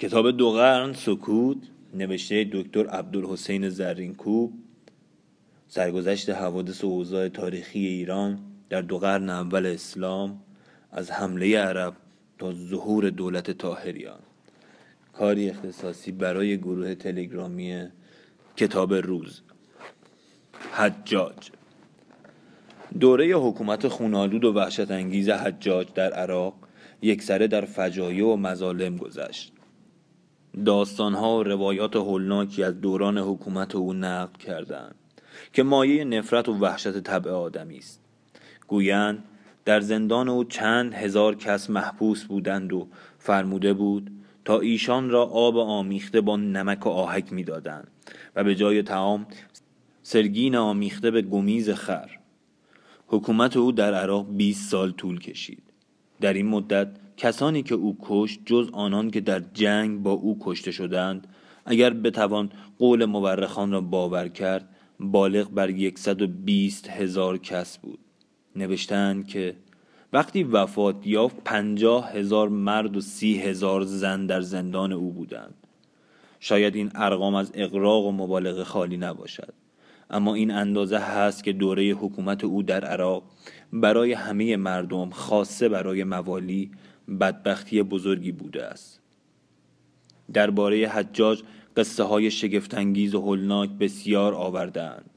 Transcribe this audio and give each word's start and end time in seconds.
کتاب 0.00 0.30
دو 0.30 0.50
قرن 0.50 0.92
سکوت 0.92 1.56
نوشته 1.94 2.48
دکتر 2.52 2.86
عبدالحسین 2.86 3.68
زرینکوب 3.68 4.52
سرگذشت 5.68 6.30
حوادث 6.30 6.84
و 6.84 6.86
اوضاع 6.86 7.28
تاریخی 7.28 7.86
ایران 7.86 8.38
در 8.68 8.80
دو 8.80 8.98
قرن 8.98 9.30
اول 9.30 9.66
اسلام 9.66 10.40
از 10.92 11.10
حمله 11.10 11.58
عرب 11.58 11.96
تا 12.38 12.52
ظهور 12.52 13.10
دولت 13.10 13.50
تاهریان 13.50 14.18
کاری 15.12 15.50
اختصاصی 15.50 16.12
برای 16.12 16.58
گروه 16.58 16.94
تلگرامی 16.94 17.88
کتاب 18.56 18.94
روز. 18.94 19.40
حجاج. 20.72 21.50
دوره 23.00 23.34
حکومت 23.34 23.88
خونالود 23.88 24.44
و 24.44 24.52
وحشت 24.52 24.90
انگیز 24.90 25.28
حجاج 25.28 25.92
در 25.94 26.12
عراق 26.12 26.54
یکسره 27.02 27.46
در 27.46 27.64
فجایع 27.64 28.26
و 28.26 28.36
مظالم 28.36 28.96
گذشت. 28.96 29.55
داستانها 30.64 31.38
و 31.38 31.42
روایات 31.42 31.96
هولناکی 31.96 32.62
از 32.62 32.80
دوران 32.80 33.18
حکومت 33.18 33.74
او 33.74 33.92
نقل 33.92 34.38
کردند 34.38 34.94
که 35.52 35.62
مایه 35.62 36.04
نفرت 36.04 36.48
و 36.48 36.52
وحشت 36.52 37.00
طبع 37.00 37.30
آدمی 37.30 37.78
است. 37.78 38.00
گویند 38.66 39.24
در 39.64 39.80
زندان 39.80 40.28
او 40.28 40.44
چند 40.44 40.94
هزار 40.94 41.34
کس 41.34 41.70
محبوس 41.70 42.24
بودند 42.24 42.72
و 42.72 42.88
فرموده 43.18 43.72
بود 43.72 44.10
تا 44.44 44.60
ایشان 44.60 45.10
را 45.10 45.24
آب 45.24 45.56
آمیخته 45.56 46.20
با 46.20 46.36
نمک 46.36 46.86
و 46.86 46.88
آهک 46.88 47.32
می‌دادند 47.32 47.88
و 48.36 48.44
به 48.44 48.54
جای 48.54 48.82
تعام 48.82 49.26
سرگین 50.02 50.56
آمیخته 50.56 51.10
به 51.10 51.22
گمیز 51.22 51.70
خر. 51.70 52.10
حکومت 53.06 53.56
او 53.56 53.72
در 53.72 53.94
عراق 53.94 54.26
20 54.36 54.70
سال 54.70 54.92
طول 54.92 55.20
کشید. 55.20 55.62
در 56.20 56.32
این 56.32 56.46
مدت 56.46 56.88
کسانی 57.16 57.62
که 57.62 57.74
او 57.74 57.98
کشت 58.02 58.40
جز 58.44 58.70
آنان 58.72 59.10
که 59.10 59.20
در 59.20 59.42
جنگ 59.54 60.02
با 60.02 60.12
او 60.12 60.38
کشته 60.40 60.70
شدند 60.70 61.26
اگر 61.64 61.90
بتوان 61.90 62.50
قول 62.78 63.04
مورخان 63.04 63.72
را 63.72 63.80
باور 63.80 64.28
کرد 64.28 64.68
بالغ 65.00 65.50
بر 65.50 65.90
120 65.96 66.90
هزار 66.90 67.38
کس 67.38 67.78
بود. 67.78 67.98
نوشتند 68.56 69.28
که 69.28 69.56
وقتی 70.12 70.42
وفات 70.42 71.06
یافت 71.06 71.36
پنجاه 71.44 72.12
هزار 72.12 72.48
مرد 72.48 72.96
و 72.96 73.00
سی 73.00 73.38
هزار 73.38 73.82
زن 73.82 74.26
در 74.26 74.40
زندان 74.40 74.92
او 74.92 75.12
بودند. 75.12 75.54
شاید 76.40 76.76
این 76.76 76.90
ارقام 76.94 77.34
از 77.34 77.50
اقراق 77.54 78.04
و 78.04 78.12
مبالغه 78.12 78.64
خالی 78.64 78.96
نباشد. 78.96 79.54
اما 80.10 80.34
این 80.34 80.50
اندازه 80.50 80.98
هست 80.98 81.44
که 81.44 81.52
دوره 81.52 81.90
حکومت 81.90 82.44
او 82.44 82.62
در 82.62 82.84
عراق 82.84 83.22
برای 83.72 84.12
همه 84.12 84.56
مردم 84.56 85.10
خاصه 85.10 85.68
برای 85.68 86.04
موالی 86.04 86.70
بدبختی 87.20 87.82
بزرگی 87.82 88.32
بوده 88.32 88.64
است. 88.64 89.00
درباره 90.32 90.88
حجاج 90.88 91.42
قصه 91.76 92.02
های 92.02 92.30
شگفتانگیز 92.30 93.14
و 93.14 93.20
هولناک 93.20 93.70
بسیار 93.70 94.34
آوردهاند. 94.34 95.10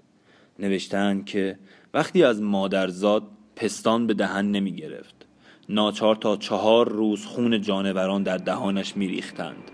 نوشتند 0.59 1.25
که 1.25 1.59
وقتی 1.93 2.23
از 2.23 2.41
مادرزاد 2.41 3.23
پستان 3.55 4.07
به 4.07 4.13
دهن 4.13 4.51
نمی 4.51 4.71
گرفت 4.71 5.15
ناچار 5.69 6.15
تا 6.15 6.37
چهار 6.37 6.89
روز 6.89 7.25
خون 7.25 7.61
جانوران 7.61 8.23
در 8.23 8.37
دهانش 8.37 8.97
می 8.97 9.07
ریختند. 9.07 9.71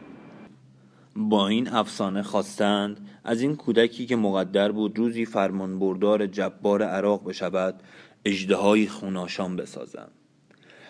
با 1.15 1.47
این 1.47 1.67
افسانه 1.67 2.23
خواستند 2.23 3.09
از 3.23 3.41
این 3.41 3.55
کودکی 3.55 4.05
که 4.05 4.15
مقدر 4.15 4.71
بود 4.71 4.97
روزی 4.97 5.25
فرمانبردار 5.25 6.27
جبار 6.27 6.83
عراق 6.83 7.29
بشود 7.29 7.83
اجدهای 8.25 8.87
خوناشان 8.87 9.55
بسازند. 9.55 10.11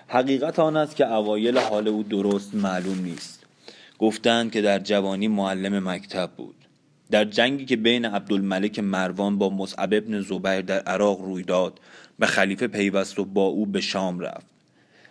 حقیقت 0.07 0.59
آن 0.59 0.77
است 0.77 0.95
که 0.95 1.13
اوایل 1.13 1.57
حال 1.57 1.87
او 1.87 2.03
درست 2.03 2.55
معلوم 2.55 2.99
نیست. 2.99 3.43
گفتند 3.99 4.51
که 4.51 4.61
در 4.61 4.79
جوانی 4.79 5.27
معلم 5.27 5.89
مکتب 5.89 6.29
بود. 6.37 6.55
در 7.11 7.25
جنگی 7.25 7.65
که 7.65 7.75
بین 7.75 8.05
عبدالملک 8.05 8.79
مروان 8.79 9.37
با 9.37 9.49
مصعب 9.49 9.93
ابن 9.93 10.21
زبیر 10.21 10.61
در 10.61 10.79
عراق 10.79 11.21
روی 11.21 11.43
داد 11.43 11.79
به 12.19 12.25
خلیفه 12.25 12.67
پیوست 12.67 13.19
و 13.19 13.25
با 13.25 13.45
او 13.45 13.65
به 13.65 13.81
شام 13.81 14.19
رفت. 14.19 14.45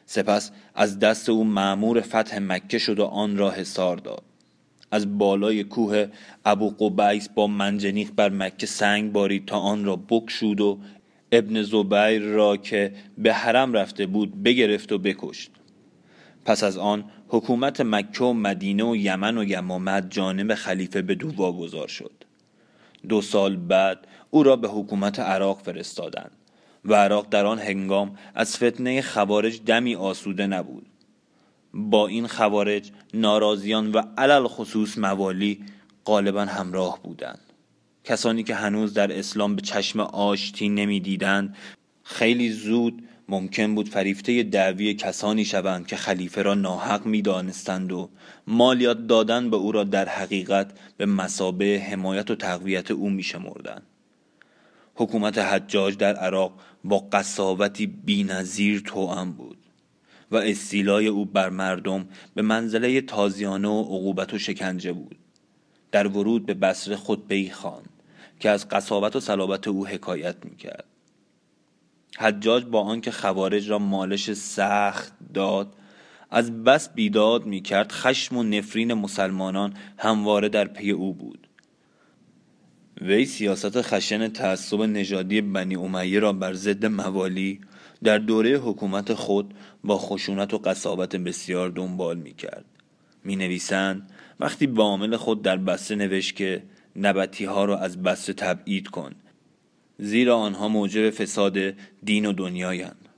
سپس 0.07 0.51
از 0.75 0.99
دست 0.99 1.29
او 1.29 1.45
معمور 1.45 2.01
فتح 2.01 2.39
مکه 2.39 2.79
شد 2.79 2.99
و 2.99 3.05
آن 3.05 3.37
را 3.37 3.51
حصار 3.51 3.97
داد. 3.97 4.23
از 4.91 5.19
بالای 5.19 5.65
کوه 5.65 6.07
ابو 6.45 6.71
قبیس 6.71 7.29
با 7.29 7.47
منجنیق 7.47 8.11
بر 8.17 8.29
مکه 8.29 8.67
سنگ 8.67 9.13
بارید 9.13 9.47
تا 9.47 9.59
آن 9.59 9.85
را 9.85 9.97
بکشود 9.97 10.61
و 10.61 10.79
ابن 11.35 11.63
زبیر 11.63 12.23
را 12.23 12.57
که 12.57 12.93
به 13.19 13.35
حرم 13.35 13.73
رفته 13.73 14.07
بود 14.07 14.43
بگرفت 14.43 14.93
و 14.93 14.99
بکشت. 14.99 15.51
پس 16.45 16.65
از 16.65 16.79
آن 16.79 17.05
حکومت 17.29 17.81
مکه 17.81 18.25
و 18.25 18.33
مدینه 18.33 18.85
و 18.85 18.97
یمن 18.97 19.39
و 19.39 19.45
یمامت 19.45 20.11
جانب 20.11 20.55
خلیفه 20.55 21.03
به 21.03 21.15
دو 21.15 21.31
واگذار 21.37 21.89
شد. 21.89 22.13
دو 23.09 23.21
سال 23.21 23.57
بعد 23.57 24.07
او 24.31 24.43
را 24.43 24.57
به 24.57 24.69
حکومت 24.69 25.21
عراق 25.21 25.61
فرستادند 25.63 26.31
و 26.85 26.95
عراق 26.95 27.27
در 27.31 27.47
آن 27.47 27.59
هنگام 27.59 28.19
از 28.35 28.57
فتنه 28.57 29.03
خوارج 29.03 29.61
دمی 29.67 29.95
آسوده 29.95 30.47
نبود. 30.47 30.87
با 31.75 32.07
این 32.07 32.27
خوارج 32.27 32.91
ناراضیان 33.15 33.93
و 33.93 34.03
علل 34.19 34.47
خصوص 34.47 34.99
موالی 34.99 35.65
غالبا 36.05 36.45
همراه 36.45 37.03
بودند. 37.03 37.44
کسانی 38.05 38.43
که 38.43 38.55
هنوز 38.55 38.95
در 38.95 39.19
اسلام 39.19 39.57
به 39.57 39.63
چشم 39.63 40.01
آشتی 40.01 40.69
نمی‌دیدند 40.69 41.57
خیلی 42.03 42.51
زود 42.53 43.03
ممکن 43.29 43.75
بود 43.75 43.89
فریفته 43.89 44.43
دعوی 44.43 44.95
کسانی 44.95 45.45
شوند 45.45 45.87
که 45.87 45.97
خلیفه 45.97 46.43
را 46.43 46.55
ناحق 46.55 47.07
می‌دانستند 47.07 47.93
و 47.93 48.11
مالیات 48.47 49.07
دادن 49.07 49.51
به 49.51 49.57
او 49.57 49.73
را 49.73 49.85
در 49.85 50.09
حقیقت 50.09 50.73
به 50.97 51.07
مسابه 51.07 51.83
حمایت 51.91 52.31
و 52.31 52.35
تقویت 52.35 52.91
او 52.91 53.11
میشمردند. 53.11 53.83
حکومت 54.95 55.39
حجاج 55.39 55.97
در 55.97 56.17
عراق 56.17 56.53
با 56.85 56.99
قصاوتی 56.99 57.87
بینظیر 57.87 58.81
توأم 58.81 59.33
بود 59.33 59.59
و 60.31 60.37
استیلای 60.37 61.07
او 61.07 61.25
بر 61.25 61.49
مردم 61.49 62.07
به 62.35 62.43
منزله 62.43 63.01
تازیانه 63.01 63.69
و 63.69 63.83
عقوبت 63.83 64.35
و 64.35 64.39
شکنجه 64.39 64.93
بود. 64.93 65.17
در 65.93 66.07
ورود 66.07 66.47
به 66.47 66.55
بصره 66.55 66.97
خطبه 66.97 67.51
خان 67.51 67.83
که 68.41 68.51
از 68.51 68.69
قصاوت 68.69 69.17
و 69.17 69.21
صلابت 69.21 69.69
او 69.69 69.87
حکایت 69.87 70.37
می‌کرد. 70.45 70.85
حجاج 72.19 72.65
با 72.65 72.81
آنکه 72.81 73.11
خوارج 73.11 73.71
را 73.71 73.79
مالش 73.79 74.33
سخت 74.33 75.13
داد 75.35 75.75
از 76.31 76.65
بس 76.65 76.95
بیداد 76.95 77.47
می‌کرد 77.47 77.93
خشم 77.93 78.37
و 78.37 78.43
نفرین 78.43 78.95
مسلمانان 78.95 79.75
همواره 79.99 80.49
در 80.49 80.65
پی 80.65 80.91
او 80.91 81.15
بود. 81.15 81.49
وی 83.01 83.27
سیاست 83.27 83.83
خشن 83.83 84.29
تعصب 84.29 84.83
نژادی 84.83 85.41
بنی 85.41 85.77
امیه 85.77 86.19
را 86.19 86.33
بر 86.33 86.53
ضد 86.53 86.87
موالی 86.87 87.61
در 88.05 88.19
دوره 88.19 88.59
حکومت 88.59 89.15
خود 89.15 89.55
با 89.85 89.99
خشونت 89.99 90.55
و 90.55 90.59
قصابت 90.59 91.17
بسیار 91.17 91.71
دنبال 91.71 92.19
می 92.19 92.35
کرد 92.35 92.65
می 93.25 93.37
نویسند 93.37 94.11
وقتی 94.41 94.67
با 94.67 94.83
عامل 94.85 95.17
خود 95.17 95.43
در 95.43 95.57
بسته 95.57 95.95
نوشت 95.95 96.37
که 96.37 96.63
نبتی 96.97 97.45
ها 97.45 97.65
را 97.65 97.79
از 97.79 98.03
بسته 98.03 98.33
تبعید 98.33 98.89
کن. 98.89 99.13
زیرا 99.99 100.37
آنها 100.37 100.69
موجب 100.69 101.11
فساد 101.11 101.59
دین 102.05 102.27
و 102.27 102.33
دنیایند. 102.33 103.09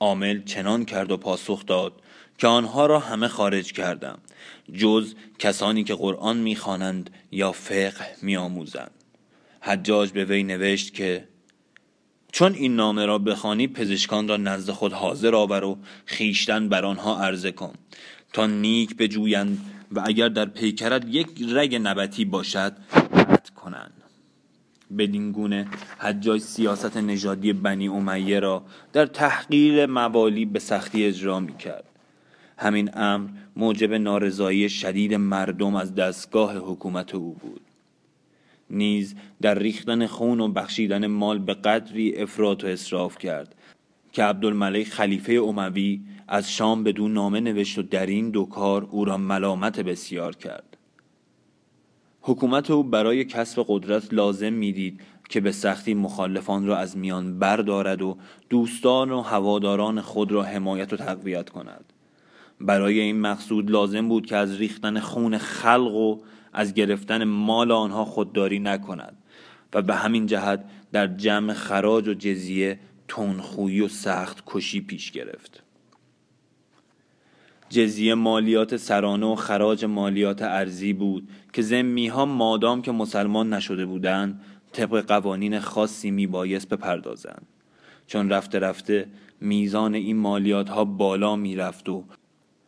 عامل 0.00 0.44
چنان 0.44 0.84
کرد 0.84 1.10
و 1.10 1.16
پاسخ 1.16 1.66
داد 1.66 1.92
که 2.38 2.46
آنها 2.46 2.86
را 2.86 2.98
همه 2.98 3.28
خارج 3.28 3.72
کردم 3.72 4.18
جز 4.72 5.14
کسانی 5.38 5.84
که 5.84 5.94
قرآن 5.94 6.36
می‌خوانند 6.36 7.10
یا 7.32 7.52
فقه 7.52 8.06
میآموزند. 8.22 8.90
حجاج 9.60 10.10
به 10.10 10.24
وی 10.24 10.42
نوشت 10.42 10.94
که 10.94 11.28
چون 12.32 12.54
این 12.54 12.76
نامه 12.76 13.06
را 13.06 13.18
بخوانی 13.18 13.68
پزشکان 13.68 14.28
را 14.28 14.36
نزد 14.36 14.70
خود 14.70 14.92
حاضر 14.92 15.34
آور 15.34 15.64
و 15.64 15.78
خیشتن 16.06 16.68
بر 16.68 16.84
آنها 16.84 17.22
عرضه 17.22 17.52
کن. 17.52 17.74
تا 18.32 18.46
نیک 18.46 18.96
بجویند 18.96 19.58
و 19.92 20.02
اگر 20.06 20.28
در 20.28 20.44
پیکرت 20.44 21.04
یک 21.08 21.28
رگ 21.48 21.74
نبتی 21.74 22.24
باشد 22.24 22.76
بدین 24.98 25.32
گونه 25.32 25.66
حجاج 25.98 26.40
سیاست 26.40 26.96
نژادی 26.96 27.52
بنی 27.52 27.88
امیه 27.88 28.40
را 28.40 28.62
در 28.92 29.06
تحقیر 29.06 29.86
موالی 29.86 30.44
به 30.44 30.58
سختی 30.58 31.04
اجرا 31.04 31.40
می 31.40 31.56
کرد 31.56 31.84
همین 32.58 32.90
امر 32.94 33.28
موجب 33.56 33.94
نارضایی 33.94 34.68
شدید 34.68 35.14
مردم 35.14 35.74
از 35.74 35.94
دستگاه 35.94 36.56
حکومت 36.56 37.14
او 37.14 37.32
بود. 37.32 37.60
نیز 38.70 39.14
در 39.42 39.58
ریختن 39.58 40.06
خون 40.06 40.40
و 40.40 40.48
بخشیدن 40.48 41.06
مال 41.06 41.38
به 41.38 41.54
قدری 41.54 42.16
افراط 42.16 42.64
و 42.64 42.66
اصراف 42.66 43.18
کرد 43.18 43.54
که 44.12 44.22
عبدالملک 44.22 44.86
خلیفه 44.86 45.32
اموی 45.32 46.00
از 46.28 46.52
شام 46.52 46.84
بدون 46.84 47.12
نامه 47.12 47.40
نوشت 47.40 47.78
و 47.78 47.82
در 47.82 48.06
این 48.06 48.30
دو 48.30 48.44
کار 48.44 48.88
او 48.90 49.04
را 49.04 49.16
ملامت 49.16 49.80
بسیار 49.80 50.36
کرد. 50.36 50.69
حکومت 52.20 52.70
او 52.70 52.82
برای 52.82 53.24
کسب 53.24 53.64
قدرت 53.68 54.14
لازم 54.14 54.52
می‌دید 54.52 55.00
که 55.28 55.40
به 55.40 55.52
سختی 55.52 55.94
مخالفان 55.94 56.66
را 56.66 56.76
از 56.76 56.96
میان 56.96 57.38
بردارد 57.38 58.02
و 58.02 58.16
دوستان 58.50 59.10
و 59.10 59.20
هواداران 59.20 60.00
خود 60.00 60.32
را 60.32 60.42
حمایت 60.42 60.92
و 60.92 60.96
تقویت 60.96 61.50
کند. 61.50 61.92
برای 62.60 63.00
این 63.00 63.20
مقصود 63.20 63.70
لازم 63.70 64.08
بود 64.08 64.26
که 64.26 64.36
از 64.36 64.56
ریختن 64.56 65.00
خون 65.00 65.38
خلق 65.38 65.94
و 65.94 66.18
از 66.52 66.74
گرفتن 66.74 67.24
مال 67.24 67.72
آنها 67.72 68.04
خودداری 68.04 68.58
نکند 68.58 69.16
و 69.74 69.82
به 69.82 69.94
همین 69.94 70.26
جهت 70.26 70.64
در 70.92 71.06
جمع 71.06 71.52
خراج 71.52 72.08
و 72.08 72.14
جزیه 72.14 72.78
تونخویی 73.08 73.80
و 73.80 73.88
سخت 73.88 74.42
کشی 74.46 74.80
پیش 74.80 75.10
گرفت. 75.10 75.62
جزیه 77.70 78.14
مالیات 78.14 78.76
سرانه 78.76 79.26
و 79.26 79.34
خراج 79.34 79.84
مالیات 79.84 80.42
ارزی 80.42 80.92
بود 80.92 81.28
که 81.52 81.62
زمی 81.62 82.08
ها 82.08 82.24
مادام 82.26 82.82
که 82.82 82.92
مسلمان 82.92 83.52
نشده 83.52 83.86
بودند 83.86 84.40
طبق 84.72 85.06
قوانین 85.06 85.60
خاصی 85.60 86.10
می 86.10 86.26
بایست 86.26 86.68
بپردازند. 86.68 87.46
چون 88.06 88.30
رفته 88.30 88.58
رفته 88.58 89.06
میزان 89.40 89.94
این 89.94 90.16
مالیات 90.16 90.68
ها 90.68 90.84
بالا 90.84 91.36
می 91.36 91.56
رفت 91.56 91.88
و 91.88 92.04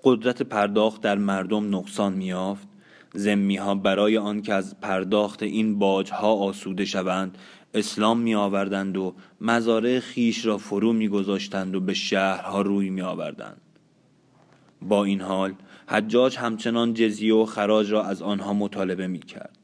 قدرت 0.05 0.43
پرداخت 0.43 1.01
در 1.01 1.19
مردم 1.19 1.77
نقصان 1.77 2.13
می 2.13 2.25
یافت 2.25 2.69
زمی 3.15 3.57
ها 3.57 3.75
برای 3.75 4.19
آنکه 4.19 4.55
از 4.55 4.81
پرداخت 4.81 5.43
این 5.43 5.79
باج 5.79 6.11
ها 6.11 6.33
آسوده 6.33 6.85
شوند 6.85 7.39
اسلام 7.75 8.19
می 8.21 8.35
آوردند 8.35 8.97
و 8.97 9.15
مزارع 9.41 9.99
خیش 9.99 10.47
را 10.47 10.59
فرو 10.59 10.93
می 10.93 11.09
گذاشتند 11.09 11.75
و 11.75 11.81
به 11.81 11.95
شهرها 11.95 12.63
روی 12.63 12.91
می 12.91 13.01
آوردند 13.01 13.61
با 14.89 15.05
این 15.05 15.21
حال 15.21 15.55
حجاج 15.89 16.39
همچنان 16.39 16.95
جزیه 16.95 17.35
و 17.35 17.45
خراج 17.45 17.93
را 17.93 18.05
از 18.05 18.23
آنها 18.23 18.53
مطالبه 18.53 19.07
می 19.07 19.19
کرد 19.19 19.59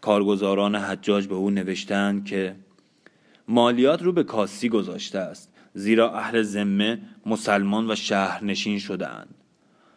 کارگزاران 0.00 0.74
حجاج 0.74 1.26
به 1.26 1.34
او 1.34 1.50
نوشتند 1.50 2.24
که 2.24 2.56
مالیات 3.48 4.02
رو 4.02 4.12
به 4.12 4.24
کاسی 4.24 4.68
گذاشته 4.68 5.18
است 5.18 5.52
زیرا 5.74 6.14
اهل 6.14 6.42
ذمه 6.42 7.00
مسلمان 7.26 7.90
و 7.90 7.94
شهرنشین 7.94 8.78
شدهاند. 8.78 9.34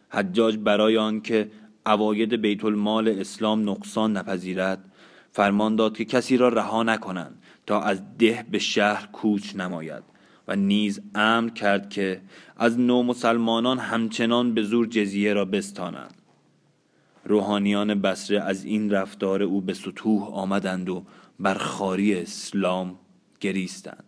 حجاج 0.09 0.57
برای 0.57 0.97
آنکه 0.97 1.51
اواید 1.85 2.41
بیت 2.41 2.65
المال 2.65 3.07
اسلام 3.07 3.69
نقصان 3.69 4.17
نپذیرد 4.17 4.85
فرمان 5.31 5.75
داد 5.75 5.97
که 5.97 6.05
کسی 6.05 6.37
را 6.37 6.49
رها 6.49 6.83
نکنند 6.83 7.43
تا 7.65 7.81
از 7.81 8.01
ده 8.17 8.45
به 8.51 8.59
شهر 8.59 9.05
کوچ 9.05 9.55
نماید. 9.55 10.03
و 10.47 10.55
نیز 10.55 11.01
امر 11.15 11.49
کرد 11.49 11.89
که 11.89 12.21
از 12.57 12.79
نو 12.79 13.03
مسلمانان 13.03 13.79
همچنان 13.79 14.53
به 14.53 14.63
زور 14.63 14.87
جزیه 14.87 15.33
را 15.33 15.45
بستانند 15.45 16.15
روحانیان 17.25 18.01
بسره 18.01 18.41
از 18.41 18.65
این 18.65 18.91
رفتار 18.91 19.43
او 19.43 19.61
به 19.61 19.73
سطوح 19.73 20.23
آمدند 20.23 20.89
و 20.89 21.03
بر 21.39 21.53
خاری 21.53 22.15
اسلام 22.15 22.99
گریستند 23.39 24.03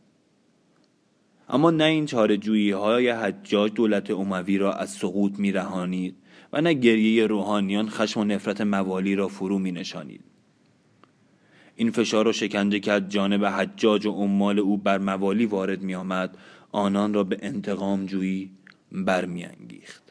اما 1.49 1.71
نه 1.71 1.83
این 1.83 2.05
چاره 2.05 2.39
های 2.75 3.09
حجاج 3.09 3.73
دولت 3.73 4.11
اموی 4.11 4.57
را 4.57 4.73
از 4.73 4.89
سقوط 4.89 5.39
می 5.39 5.51
رهانید 5.51 6.15
و 6.53 6.61
نه 6.61 6.73
گریه 6.73 7.27
روحانیان 7.27 7.89
خشم 7.89 8.19
و 8.19 8.23
نفرت 8.23 8.61
موالی 8.61 9.15
را 9.15 9.27
فرو 9.27 9.59
می 9.59 9.71
نشانید. 9.71 10.23
این 11.75 11.92
فشار 11.92 12.27
و 12.27 12.33
شکنجه 12.33 12.80
که 12.80 12.92
از 12.92 13.10
جانب 13.10 13.45
حجاج 13.45 14.06
و 14.06 14.12
عمال 14.12 14.60
او 14.60 14.77
بر 14.77 14.98
موالی 14.98 15.45
وارد 15.45 15.81
می 15.81 15.95
آمد 15.95 16.38
آنان 16.72 17.13
را 17.13 17.24
به 17.24 17.38
انتقام 17.42 18.06
جویی 18.06 18.51
برمیانگیخت. 18.92 20.04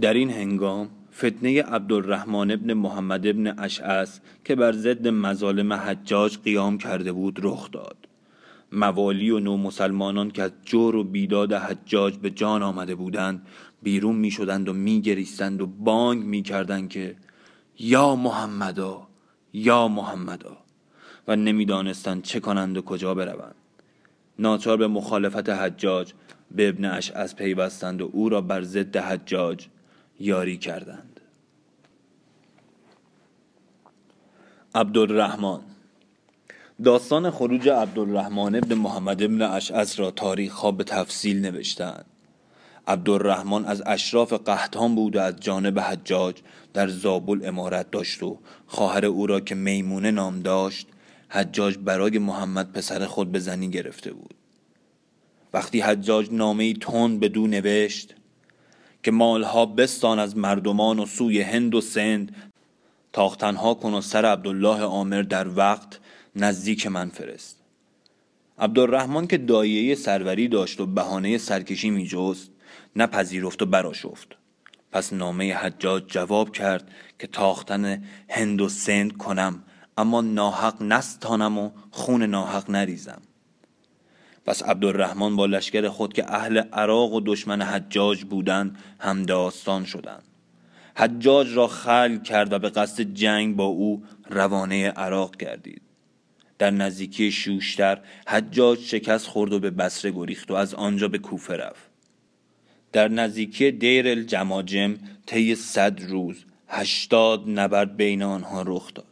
در 0.00 0.14
این 0.14 0.30
هنگام 0.30 0.88
فتنه 1.14 1.62
عبدالرحمن 1.62 2.50
ابن 2.50 2.72
محمد 2.72 3.26
ابن 3.26 3.58
اشعث 3.58 4.18
که 4.44 4.54
بر 4.54 4.72
ضد 4.72 5.08
مظالم 5.08 5.72
حجاج 5.72 6.38
قیام 6.38 6.78
کرده 6.78 7.12
بود 7.12 7.38
رخ 7.42 7.70
داد. 7.70 7.96
موالی 8.72 9.30
و 9.30 9.38
نو 9.38 9.56
مسلمانان 9.56 10.30
که 10.30 10.42
از 10.42 10.52
جور 10.64 10.96
و 10.96 11.04
بیداد 11.04 11.52
حجاج 11.52 12.16
به 12.16 12.30
جان 12.30 12.62
آمده 12.62 12.94
بودند 12.94 13.46
بیرون 13.82 14.16
می 14.16 14.30
شدند 14.30 14.68
و 14.68 14.72
می 14.72 15.00
گریستند 15.00 15.60
و 15.60 15.66
بانگ 15.66 16.24
می 16.24 16.42
کردند 16.42 16.88
که 16.88 17.16
یا 17.78 18.16
محمدا 18.16 19.09
یا 19.52 19.88
محمدا 19.88 20.56
و 21.28 21.36
نمی‌دانستند 21.36 22.22
چه 22.22 22.40
کنند 22.40 22.76
و 22.76 22.82
کجا 22.82 23.14
بروند. 23.14 23.54
ناچار 24.38 24.76
به 24.76 24.86
مخالفت 24.86 25.48
حجاج 25.48 26.12
به 26.50 26.68
ابن 26.68 26.84
از 27.14 27.36
پیوستند 27.36 28.02
و 28.02 28.10
او 28.12 28.28
را 28.28 28.40
بر 28.40 28.62
ضد 28.62 28.96
حجاج 28.96 29.66
یاری 30.20 30.56
کردند. 30.56 31.20
عبدالرحمن. 34.74 35.60
داستان 36.84 37.30
خروج 37.30 37.68
عبدالرحمن 37.68 38.54
ابن 38.54 38.74
محمد 38.74 39.22
ابن 39.22 39.42
اشعث 39.42 40.00
را 40.00 40.10
تاریخ 40.10 40.52
ها 40.52 40.70
به 40.70 40.84
تفصیل 40.84 41.40
نوشتند. 41.40 42.09
عبدالرحمن 42.86 43.64
از 43.64 43.82
اشراف 43.86 44.32
قحطان 44.32 44.94
بود 44.94 45.16
و 45.16 45.20
از 45.20 45.40
جانب 45.40 45.80
حجاج 45.80 46.36
در 46.74 46.88
زابل 46.88 47.40
امارت 47.44 47.90
داشت 47.90 48.22
و 48.22 48.38
خواهر 48.66 49.06
او 49.06 49.26
را 49.26 49.40
که 49.40 49.54
میمونه 49.54 50.10
نام 50.10 50.40
داشت 50.40 50.86
حجاج 51.28 51.78
برای 51.78 52.18
محمد 52.18 52.72
پسر 52.72 53.06
خود 53.06 53.32
به 53.32 53.38
زنی 53.38 53.70
گرفته 53.70 54.12
بود. 54.12 54.34
وقتی 55.52 55.80
حجاج 55.80 56.28
نامه 56.32 56.74
تند 56.74 57.20
به 57.20 57.28
دو 57.28 57.46
نوشت 57.46 58.14
که 59.02 59.10
مالها 59.10 59.66
بستان 59.66 60.18
از 60.18 60.36
مردمان 60.36 60.98
و 60.98 61.06
سوی 61.06 61.40
هند 61.40 61.74
و 61.74 61.80
سند 61.80 62.36
تاختنها 63.12 63.74
کن 63.74 63.94
و 63.94 64.00
سر 64.00 64.24
عبدالله 64.24 64.80
عامر 64.80 65.22
در 65.22 65.48
وقت 65.56 66.00
نزدیک 66.36 66.86
من 66.86 67.08
فرست. 67.08 67.56
عبدالرحمن 68.58 69.26
که 69.26 69.38
دایه 69.38 69.94
سروری 69.94 70.48
داشت 70.48 70.80
و 70.80 70.86
بهانه 70.86 71.38
سرکشی 71.38 71.90
می 71.90 72.06
جست 72.06 72.50
نپذیرفت 72.96 73.62
و 73.62 73.66
براشفت 73.66 74.36
پس 74.92 75.12
نامه 75.12 75.54
حجاج 75.54 76.04
جواب 76.06 76.52
کرد 76.52 76.90
که 77.18 77.26
تاختن 77.26 78.04
هند 78.28 78.60
و 78.60 78.68
سند 78.68 79.16
کنم 79.16 79.62
اما 79.96 80.20
ناحق 80.20 80.82
نستانم 80.82 81.58
و 81.58 81.70
خون 81.90 82.22
ناحق 82.22 82.70
نریزم. 82.70 83.22
پس 84.46 84.62
عبدالرحمن 84.62 85.36
با 85.36 85.46
لشکر 85.46 85.88
خود 85.88 86.12
که 86.12 86.34
اهل 86.34 86.58
عراق 86.58 87.12
و 87.12 87.20
دشمن 87.26 87.62
حجاج 87.62 88.24
بودند 88.24 88.78
هم 89.00 89.22
داستان 89.22 89.84
شدند. 89.84 90.22
حجاج 90.96 91.56
را 91.56 91.66
خل 91.66 92.18
کرد 92.18 92.52
و 92.52 92.58
به 92.58 92.70
قصد 92.70 93.02
جنگ 93.02 93.56
با 93.56 93.64
او 93.64 94.04
روانه 94.30 94.88
عراق 94.90 95.36
گردید. 95.36 95.82
در 96.58 96.70
نزدیکی 96.70 97.32
شوشتر 97.32 98.00
حجاج 98.28 98.78
شکست 98.78 99.26
خورد 99.26 99.52
و 99.52 99.60
به 99.60 99.70
بسره 99.70 100.10
گریخت 100.10 100.50
و 100.50 100.54
از 100.54 100.74
آنجا 100.74 101.08
به 101.08 101.18
کوفه 101.18 101.56
رفت. 101.56 101.89
در 102.92 103.08
نزدیکی 103.08 103.70
دیر 103.70 104.08
الجماجم 104.08 104.94
طی 105.26 105.54
صد 105.54 106.00
روز 106.02 106.44
هشتاد 106.68 107.42
نبرد 107.46 107.96
بین 107.96 108.22
آنها 108.22 108.62
رخ 108.62 108.94
داد. 108.94 109.06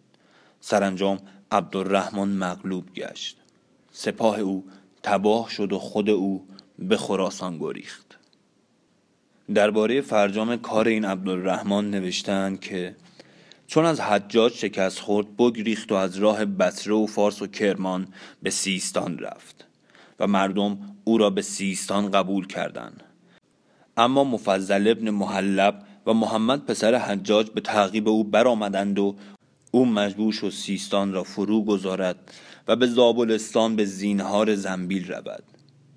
سرانجام 0.61 1.19
عبدالرحمن 1.53 2.29
مغلوب 2.29 2.95
گشت. 2.95 3.37
سپاه 3.93 4.39
او 4.41 4.65
تباه 5.03 5.51
شد 5.51 5.73
و 5.73 5.79
خود 5.79 6.11
او 6.11 6.47
به 6.79 6.97
خراسان 6.97 7.59
گریخت. 7.59 8.19
درباره 9.55 10.01
فرجام 10.01 10.57
کار 10.57 10.89
این 10.89 11.05
عبدالرحمن 11.05 11.91
نوشتند 11.91 12.61
که 12.61 12.97
چون 13.67 13.85
از 13.85 14.01
حجاج 14.01 14.53
شکست 14.53 14.99
خورد 14.99 15.37
بگریخت 15.37 15.93
و 15.93 15.95
از 15.95 16.17
راه 16.17 16.45
بصره 16.45 16.95
و 16.95 17.07
فارس 17.07 17.43
و 17.43 17.47
کرمان 17.47 18.09
به 18.43 18.51
سیستان 18.51 19.19
رفت 19.19 19.67
و 20.21 20.27
مردم 20.27 20.79
او 21.05 21.19
را 21.19 21.31
به 21.31 21.43
سیستان 21.43 22.11
قبول 22.11 22.47
کردند. 22.47 23.05
اما 23.99 24.25
مفضل 24.25 24.89
ابن 24.89 25.11
محلب 25.11 25.83
و 26.07 26.15
محمد 26.15 26.67
پسر 26.67 26.95
حجاج 26.95 27.51
به 27.51 27.61
تعقیب 27.61 28.09
او 28.09 28.25
برآمدند 28.25 28.99
و 28.99 29.17
او 29.71 29.87
مجبور 29.87 30.33
شد 30.33 30.51
سیستان 30.51 31.13
را 31.13 31.23
فرو 31.23 31.65
گذارد 31.65 32.17
و 32.69 32.77
به 32.77 32.87
زابلستان 32.87 33.77
به 33.77 33.85
زینهار 33.85 34.55
زنبیل 34.55 35.13
رود. 35.13 35.45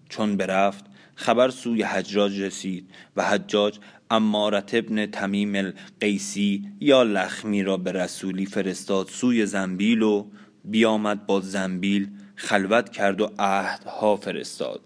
چون 0.10 0.38
برفت 0.38 0.86
خبر 1.16 1.50
سوی 1.50 1.84
حجاج 1.84 2.42
رسید 2.42 2.90
و 3.16 3.24
حجاج 3.24 3.80
امارت 4.12 4.74
ابن 4.74 5.06
تمیم 5.06 5.56
القیسی 5.56 6.68
یا 6.80 7.04
لخمی 7.04 7.64
را 7.64 7.78
به 7.78 7.92
رسولی 7.92 8.46
فرستاد 8.46 9.08
سوی 9.08 9.46
زنبیل 9.46 10.02
و 10.02 10.26
بیامد 10.66 11.26
با 11.26 11.40
زنبیل 11.40 12.08
خلوت 12.36 12.90
کرد 12.90 13.22
و 13.22 13.30
عهدها 13.40 14.16
فرستاد. 14.16 14.82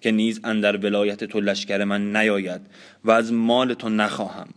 که 0.00 0.10
نیز 0.10 0.40
اندر 0.44 0.76
ولایت 0.76 1.24
تو 1.24 1.40
لشکر 1.40 1.84
من 1.84 2.16
نیاید 2.16 2.60
و 3.04 3.10
از 3.10 3.32
مال 3.32 3.74
تو 3.74 3.88
نخواهم 3.88 4.48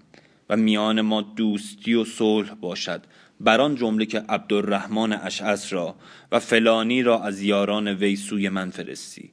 و 0.50 0.58
میان 0.58 1.02
ما 1.02 1.22
دوستی 1.22 1.94
و 1.94 2.06
صلح 2.06 2.54
باشد 2.54 3.02
بر 3.40 3.62
آن 3.62 3.76
جمله 3.76 4.06
که 4.06 4.20
عبدالرحمن 4.20 5.14
اشعث 5.14 5.74
را 5.74 5.96
و 6.32 6.40
فلانی 6.40 7.04
را 7.04 7.24
از 7.24 7.42
یاران 7.42 7.88
وی 7.88 8.16
سوی 8.16 8.50
من 8.50 8.70
فرستی. 8.70 9.32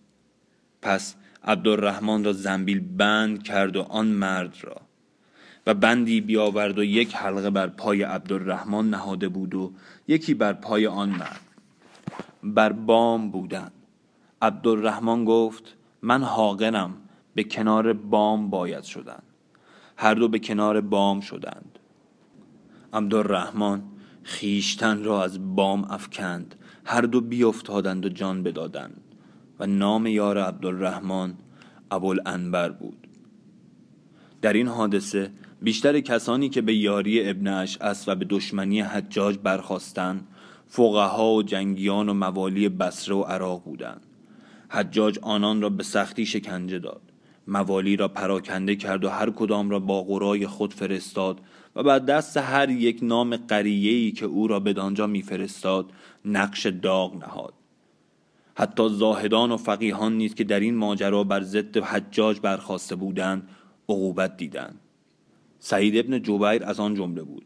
پس 0.82 1.14
عبدالرحمن 1.44 2.24
را 2.24 2.32
زنبیل 2.32 2.80
بند 2.80 3.42
کرد 3.42 3.76
و 3.76 3.82
آن 3.82 4.06
مرد 4.06 4.56
را 4.62 4.80
و 5.66 5.74
بندی 5.74 6.20
بیاورد 6.20 6.78
و 6.78 6.84
یک 6.84 7.14
حلقه 7.14 7.50
بر 7.50 7.66
پای 7.66 8.02
عبدالرحمن 8.02 8.90
نهاده 8.90 9.28
بود 9.28 9.54
و 9.54 9.72
یکی 10.08 10.34
بر 10.34 10.52
پای 10.52 10.86
آن 10.86 11.08
مرد. 11.08 11.40
بر 12.42 12.72
بام 12.72 13.30
بودند. 13.30 13.72
عبدالرحمن 14.42 15.24
گفت 15.24 15.77
من 16.02 16.22
حاقنم 16.22 16.94
به 17.34 17.44
کنار 17.44 17.92
بام 17.92 18.50
باید 18.50 18.84
شدند 18.84 19.22
هر 19.96 20.14
دو 20.14 20.28
به 20.28 20.38
کنار 20.38 20.80
بام 20.80 21.20
شدند. 21.20 21.78
عبدالرحمن 22.92 23.82
خیشتن 24.22 25.04
را 25.04 25.24
از 25.24 25.56
بام 25.56 25.84
افکند 25.84 26.54
هر 26.84 27.00
دو 27.00 27.20
بیافتادند 27.20 28.06
و 28.06 28.08
جان 28.08 28.42
بدادند 28.42 29.00
و 29.58 29.66
نام 29.66 30.06
یار 30.06 30.38
عبدالرحمن 30.38 31.34
ابوالانبر 31.90 32.70
بود. 32.70 33.06
در 34.42 34.52
این 34.52 34.68
حادثه 34.68 35.30
بیشتر 35.62 36.00
کسانی 36.00 36.48
که 36.48 36.62
به 36.62 36.74
یاری 36.74 37.30
ابن 37.30 37.48
اشعث 37.48 38.08
و 38.08 38.14
به 38.14 38.24
دشمنی 38.24 38.80
حجاج 38.80 39.38
برخواستند 39.38 40.26
فقها 40.66 41.34
و 41.34 41.42
جنگیان 41.42 42.08
و 42.08 42.14
موالی 42.14 42.68
بسره 42.68 43.14
و 43.14 43.22
عراق 43.22 43.64
بودند. 43.64 44.07
حجاج 44.68 45.18
آنان 45.22 45.62
را 45.62 45.68
به 45.68 45.82
سختی 45.82 46.26
شکنجه 46.26 46.78
داد. 46.78 47.02
موالی 47.46 47.96
را 47.96 48.08
پراکنده 48.08 48.76
کرد 48.76 49.04
و 49.04 49.08
هر 49.08 49.30
کدام 49.30 49.70
را 49.70 49.78
با 49.78 50.02
قرای 50.02 50.46
خود 50.46 50.74
فرستاد 50.74 51.40
و 51.76 51.82
بعد 51.82 52.06
دست 52.06 52.36
هر 52.36 52.70
یک 52.70 52.98
نام 53.02 53.36
قریهی 53.36 54.12
که 54.12 54.26
او 54.26 54.46
را 54.48 54.60
بدانجا 54.60 55.06
میفرستاد 55.06 55.90
نقش 56.24 56.66
داغ 56.66 57.16
نهاد. 57.16 57.54
حتی 58.54 58.88
زاهدان 58.88 59.52
و 59.52 59.56
فقیهان 59.56 60.16
نیز 60.16 60.34
که 60.34 60.44
در 60.44 60.60
این 60.60 60.74
ماجرا 60.74 61.24
بر 61.24 61.42
ضد 61.42 61.76
حجاج 61.76 62.40
برخواسته 62.40 62.94
بودند 62.94 63.48
عقوبت 63.88 64.36
دیدند. 64.36 64.80
سعید 65.58 65.96
ابن 65.96 66.22
جبیر 66.22 66.64
از 66.64 66.80
آن 66.80 66.94
جمله 66.94 67.22
بود. 67.22 67.44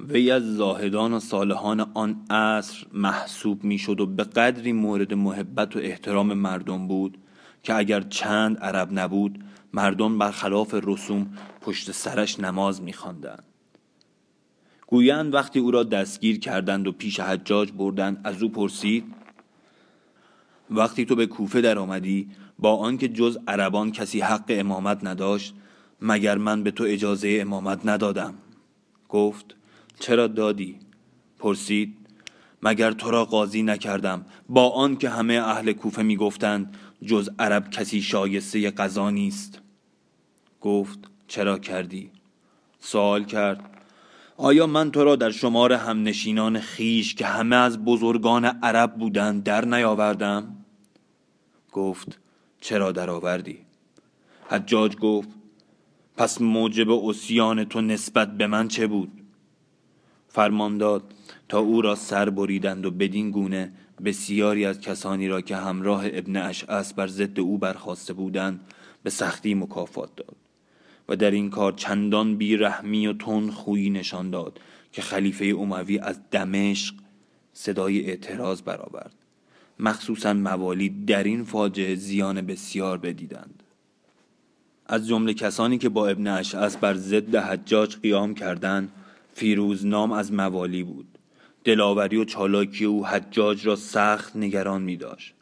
وی 0.00 0.30
از 0.30 0.56
زاهدان 0.56 1.12
و 1.12 1.20
صالحان 1.20 1.90
آن 1.94 2.24
عصر 2.30 2.86
محسوب 2.92 3.64
می‌شد 3.64 4.00
و 4.00 4.06
به 4.06 4.24
قدری 4.24 4.72
مورد 4.72 5.14
محبت 5.14 5.76
و 5.76 5.78
احترام 5.78 6.34
مردم 6.34 6.88
بود 6.88 7.18
که 7.62 7.74
اگر 7.74 8.00
چند 8.00 8.58
عرب 8.58 8.88
نبود 8.92 9.44
مردم 9.72 10.18
برخلاف 10.18 10.74
رسوم 10.82 11.26
پشت 11.60 11.90
سرش 11.90 12.40
نماز 12.40 12.82
میخواندند. 12.82 13.44
گویند 14.86 15.34
وقتی 15.34 15.58
او 15.58 15.70
را 15.70 15.82
دستگیر 15.82 16.38
کردند 16.38 16.86
و 16.86 16.92
پیش 16.92 17.20
حجاج 17.20 17.72
بردند 17.72 18.20
از 18.24 18.42
او 18.42 18.48
پرسید 18.48 19.04
وقتی 20.70 21.04
تو 21.04 21.16
به 21.16 21.26
کوفه 21.26 21.60
در 21.60 21.78
آمدی 21.78 22.28
با 22.58 22.76
آنکه 22.76 23.08
جز 23.08 23.38
عربان 23.46 23.92
کسی 23.92 24.20
حق 24.20 24.44
امامت 24.48 25.04
نداشت 25.04 25.54
مگر 26.00 26.38
من 26.38 26.62
به 26.62 26.70
تو 26.70 26.84
اجازه 26.84 27.38
امامت 27.40 27.80
ندادم؟ 27.84 28.34
گفت 29.08 29.56
چرا 30.00 30.26
دادی؟ 30.26 30.78
پرسید. 31.38 31.96
مگر 32.62 32.92
تو 32.92 33.10
را 33.10 33.24
قاضی 33.24 33.62
نکردم؟ 33.62 34.26
با 34.48 34.70
آن 34.70 34.96
که 34.96 35.08
همه 35.10 35.34
اهل 35.34 35.72
کوفه 35.72 36.02
می‌گفتند 36.02 36.76
جز 37.04 37.30
عرب 37.38 37.70
کسی 37.70 38.02
شایسته 38.02 38.70
قضا 38.70 39.10
نیست. 39.10 39.60
گفت 40.60 40.98
چرا 41.28 41.58
کردی؟ 41.58 42.10
سوال 42.80 43.24
کرد. 43.24 43.70
آیا 44.36 44.66
من 44.66 44.90
تو 44.90 45.04
را 45.04 45.16
در 45.16 45.30
شمار 45.30 45.72
همنشینان 45.72 46.60
خیش 46.60 47.14
که 47.14 47.26
همه 47.26 47.56
از 47.56 47.84
بزرگان 47.84 48.44
عرب 48.44 48.94
بودند 48.94 49.42
در 49.42 49.64
نیاوردم؟ 49.64 50.56
گفت 51.72 52.18
چرا 52.60 52.92
در 52.92 53.10
آوردی 53.10 53.58
حجاج 54.50 54.96
گفت 54.96 55.28
پس 56.16 56.40
موجب 56.40 56.90
اسیان 56.90 57.64
تو 57.64 57.80
نسبت 57.80 58.36
به 58.36 58.46
من 58.46 58.68
چه 58.68 58.86
بود؟ 58.86 59.23
فرمان 60.34 60.78
داد 60.78 61.02
تا 61.48 61.58
او 61.58 61.82
را 61.82 61.94
سر 61.94 62.30
بریدند 62.30 62.86
و 62.86 62.90
بدین 62.90 63.30
گونه 63.30 63.72
بسیاری 64.04 64.64
از 64.64 64.80
کسانی 64.80 65.28
را 65.28 65.40
که 65.40 65.56
همراه 65.56 66.06
ابن 66.06 66.36
اشعث 66.36 66.92
بر 66.92 67.06
ضد 67.06 67.40
او 67.40 67.58
برخواسته 67.58 68.12
بودند 68.12 68.60
به 69.02 69.10
سختی 69.10 69.54
مکافات 69.54 70.16
داد 70.16 70.36
و 71.08 71.16
در 71.16 71.30
این 71.30 71.50
کار 71.50 71.72
چندان 71.72 72.36
بیرحمی 72.36 73.06
و 73.06 73.12
تون 73.12 73.50
خویی 73.50 73.90
نشان 73.90 74.30
داد 74.30 74.60
که 74.92 75.02
خلیفه 75.02 75.44
اموی 75.44 75.98
از 75.98 76.20
دمشق 76.30 76.94
صدای 77.52 78.06
اعتراض 78.06 78.62
برآورد. 78.62 79.14
مخصوصا 79.80 80.32
موالی 80.32 80.88
در 80.88 81.22
این 81.22 81.44
فاجعه 81.44 81.94
زیان 81.94 82.40
بسیار 82.40 82.98
بدیدند. 82.98 83.62
از 84.86 85.08
جمله 85.08 85.34
کسانی 85.34 85.78
که 85.78 85.88
با 85.88 86.08
ابن 86.08 86.26
اشعث 86.26 86.76
بر 86.76 86.94
ضد 86.94 87.34
حجاج 87.34 87.96
قیام 87.96 88.34
کردند 88.34 88.92
فیروز 89.34 89.86
نام 89.86 90.12
از 90.12 90.32
موالی 90.32 90.82
بود. 90.82 91.18
دلاوری 91.64 92.16
و 92.16 92.24
چالاکی 92.24 92.84
او 92.84 93.06
حجاج 93.06 93.66
را 93.66 93.76
سخت 93.76 94.36
نگران 94.36 94.82
می 94.82 94.96
داشت. 94.96 95.34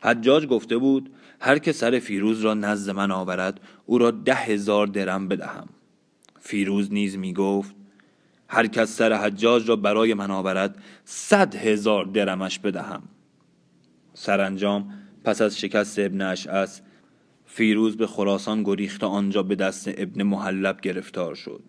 حجاج 0.00 0.46
گفته 0.46 0.78
بود 0.78 1.10
هر 1.40 1.58
که 1.58 1.72
سر 1.72 1.98
فیروز 1.98 2.40
را 2.40 2.54
نزد 2.54 2.90
من 2.90 3.10
آورد 3.10 3.60
او 3.86 3.98
را 3.98 4.10
ده 4.10 4.34
هزار 4.34 4.86
درم 4.86 5.28
بدهم. 5.28 5.68
فیروز 6.40 6.92
نیز 6.92 7.16
می 7.16 7.32
گفت 7.32 7.74
هر 8.48 8.66
کس 8.66 8.96
سر 8.96 9.12
حجاج 9.12 9.68
را 9.68 9.76
برای 9.76 10.14
من 10.14 10.30
آورد 10.30 10.82
صد 11.04 11.54
هزار 11.54 12.04
درمش 12.04 12.58
بدهم. 12.58 13.02
سرانجام 14.14 14.94
پس 15.24 15.42
از 15.42 15.58
شکست 15.58 15.98
ابن 15.98 16.22
اشعث 16.22 16.80
فیروز 17.46 17.96
به 17.96 18.06
خراسان 18.06 18.62
گریخت 18.62 19.04
آنجا 19.04 19.42
به 19.42 19.54
دست 19.54 19.88
ابن 19.88 20.22
محلب 20.22 20.80
گرفتار 20.80 21.34
شد. 21.34 21.62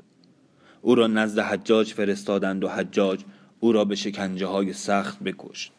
او 0.82 0.96
را 0.96 1.08
نزد 1.08 1.40
حجاج 1.40 1.94
فرستادند 1.94 2.64
و 2.64 2.70
حجاج 2.70 3.20
او 3.60 3.72
را 3.72 3.86
به 3.86 3.96
شکنجه 3.96 4.46
های 4.46 4.74
سخت 4.74 5.24
بکشت. 5.24 5.72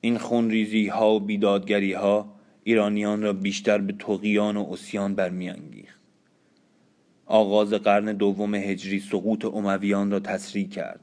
این 0.00 0.18
خونریزی 0.18 0.86
ها 0.86 1.14
و 1.14 1.20
بیدادگری 1.20 1.92
ها 1.92 2.34
ایرانیان 2.64 3.22
را 3.22 3.32
بیشتر 3.32 3.78
به 3.78 3.92
تقیان 3.92 4.56
و 4.56 4.68
اسیان 4.72 5.14
برمیانگیخت. 5.14 6.00
آغاز 7.26 7.72
قرن 7.72 8.12
دوم 8.12 8.54
هجری 8.54 9.00
سقوط 9.00 9.44
امویان 9.44 10.10
را 10.10 10.20
تسریع 10.20 10.68
کرد. 10.68 11.00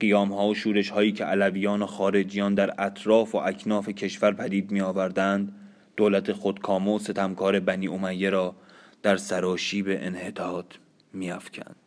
قیام 0.00 0.32
ها 0.32 0.48
و 0.48 0.54
شورش 0.54 0.90
هایی 0.90 1.12
که 1.12 1.24
علویان 1.24 1.82
و 1.82 1.86
خارجیان 1.86 2.54
در 2.54 2.74
اطراف 2.78 3.34
و 3.34 3.38
اکناف 3.38 3.88
کشور 3.88 4.32
پدید 4.32 4.70
می 4.70 4.80
آوردند 4.80 5.52
دولت 5.96 6.32
خودکامه 6.32 6.94
و 6.94 6.98
ستمکار 6.98 7.60
بنی 7.60 7.88
امیه 7.88 8.30
را 8.30 8.54
در 9.02 9.16
سراشیب 9.16 9.86
انحطاط 9.88 10.66
می 11.12 11.30
افکند. 11.30 11.79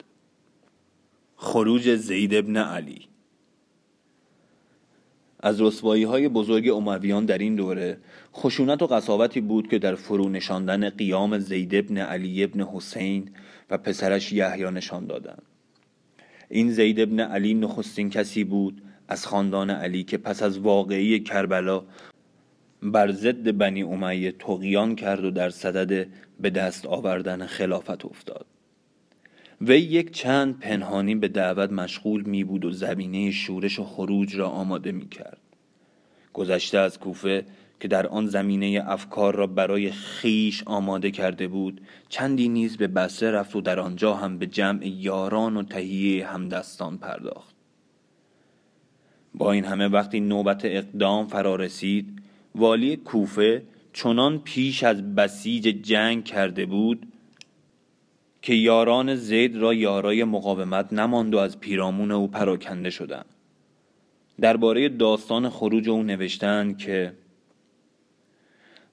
خروج 1.43 1.95
زید 1.95 2.35
ابن 2.35 2.57
علی. 2.57 3.01
از 5.39 5.61
رسوایی 5.61 6.03
های 6.03 6.29
بزرگ 6.29 6.69
امویان 6.69 7.25
در 7.25 7.37
این 7.37 7.55
دوره 7.55 7.97
خشونت 8.33 8.81
و 8.81 8.87
قصاوتی 8.87 9.41
بود 9.41 9.67
که 9.67 9.79
در 9.79 9.95
فرو 9.95 10.29
نشاندن 10.29 10.89
قیام 10.89 11.39
زید 11.39 11.75
ابن 11.75 11.97
علی 11.97 12.43
ابن 12.43 12.63
حسین 12.63 13.29
و 13.69 13.77
پسرش 13.77 14.33
یحیی 14.33 14.71
نشان 14.71 15.07
دادند. 15.07 15.41
این 16.49 16.71
زید 16.71 16.99
ابن 16.99 17.19
علی 17.19 17.53
نخستین 17.53 18.09
کسی 18.09 18.43
بود 18.43 18.81
از 19.07 19.27
خاندان 19.27 19.69
علی 19.69 20.03
که 20.03 20.17
پس 20.17 20.43
از 20.43 20.59
واقعی 20.59 21.19
کربلا 21.19 21.83
بر 22.83 23.11
ضد 23.11 23.51
بنی 23.51 23.83
امیه 23.83 24.31
تقیان 24.31 24.95
کرد 24.95 25.23
و 25.23 25.31
در 25.31 25.49
صدد 25.49 26.07
به 26.39 26.49
دست 26.49 26.85
آوردن 26.85 27.45
خلافت 27.45 28.05
افتاد. 28.05 28.52
وی 29.61 29.79
یک 29.79 30.11
چند 30.11 30.59
پنهانی 30.59 31.15
به 31.15 31.27
دعوت 31.27 31.71
مشغول 31.71 32.21
می 32.21 32.43
بود 32.43 32.65
و 32.65 32.71
زمینه 32.71 33.31
شورش 33.31 33.79
و 33.79 33.83
خروج 33.83 34.35
را 34.35 34.49
آماده 34.49 34.91
می 34.91 35.09
کرد. 35.09 35.37
گذشته 36.33 36.77
از 36.77 36.99
کوفه 36.99 37.45
که 37.79 37.87
در 37.87 38.07
آن 38.07 38.27
زمینه 38.27 38.83
افکار 38.87 39.35
را 39.35 39.47
برای 39.47 39.91
خیش 39.91 40.63
آماده 40.65 41.11
کرده 41.11 41.47
بود 41.47 41.81
چندی 42.09 42.49
نیز 42.49 42.77
به 42.77 42.87
بسره 42.87 43.31
رفت 43.31 43.55
و 43.55 43.61
در 43.61 43.79
آنجا 43.79 44.13
هم 44.13 44.37
به 44.37 44.47
جمع 44.47 44.87
یاران 44.87 45.57
و 45.57 45.63
تهیه 45.63 46.27
همدستان 46.27 46.97
پرداخت. 46.97 47.55
با 49.35 49.51
این 49.51 49.65
همه 49.65 49.87
وقتی 49.87 50.19
نوبت 50.19 50.65
اقدام 50.65 51.27
فرا 51.27 51.55
رسید 51.55 52.21
والی 52.55 52.95
کوفه 52.95 53.63
چنان 53.93 54.39
پیش 54.39 54.83
از 54.83 55.15
بسیج 55.15 55.63
جنگ 55.63 56.23
کرده 56.23 56.65
بود 56.65 57.07
که 58.43 58.53
یاران 58.53 59.15
زید 59.15 59.57
را 59.57 59.73
یارای 59.73 60.23
مقاومت 60.23 60.93
نماند 60.93 61.33
و 61.33 61.37
از 61.37 61.59
پیرامون 61.59 62.11
او 62.11 62.27
پراکنده 62.27 62.89
شدند. 62.89 63.25
درباره 64.41 64.89
داستان 64.89 65.49
خروج 65.49 65.89
او 65.89 66.03
نوشتند 66.03 66.77
که 66.77 67.13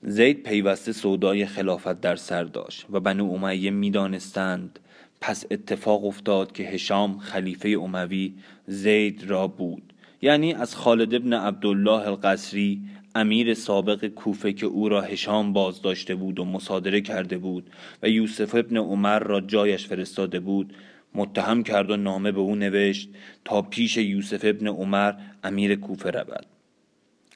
زید 0.02 0.42
پیوسته 0.42 0.92
سودای 0.92 1.46
خلافت 1.46 2.00
در 2.00 2.16
سر 2.16 2.44
داشت 2.44 2.86
و 2.90 3.00
بنو 3.00 3.32
امیه 3.32 3.70
می‌دانستند 3.70 4.78
پس 5.20 5.44
اتفاق 5.50 6.04
افتاد 6.04 6.52
که 6.52 6.62
هشام 6.62 7.18
خلیفه 7.18 7.68
اموی 7.68 8.34
زید 8.66 9.30
را 9.30 9.46
بود. 9.46 9.92
یعنی 10.22 10.54
از 10.54 10.76
خالد 10.76 11.14
ابن 11.14 11.32
عبدالله 11.32 12.06
القصری 12.08 12.80
امیر 13.14 13.54
سابق 13.54 14.06
کوفه 14.06 14.52
که 14.52 14.66
او 14.66 14.88
را 14.88 15.00
هشام 15.00 15.52
باز 15.52 15.82
داشته 15.82 16.14
بود 16.14 16.38
و 16.38 16.44
مصادره 16.44 17.00
کرده 17.00 17.38
بود 17.38 17.70
و 18.02 18.08
یوسف 18.08 18.54
ابن 18.54 18.76
عمر 18.76 19.18
را 19.18 19.40
جایش 19.40 19.86
فرستاده 19.86 20.40
بود 20.40 20.74
متهم 21.14 21.62
کرد 21.62 21.90
و 21.90 21.96
نامه 21.96 22.32
به 22.32 22.40
او 22.40 22.54
نوشت 22.54 23.08
تا 23.44 23.62
پیش 23.62 23.96
یوسف 23.96 24.40
ابن 24.42 24.66
عمر 24.66 25.14
امیر 25.44 25.76
کوفه 25.76 26.10
رود. 26.10 26.46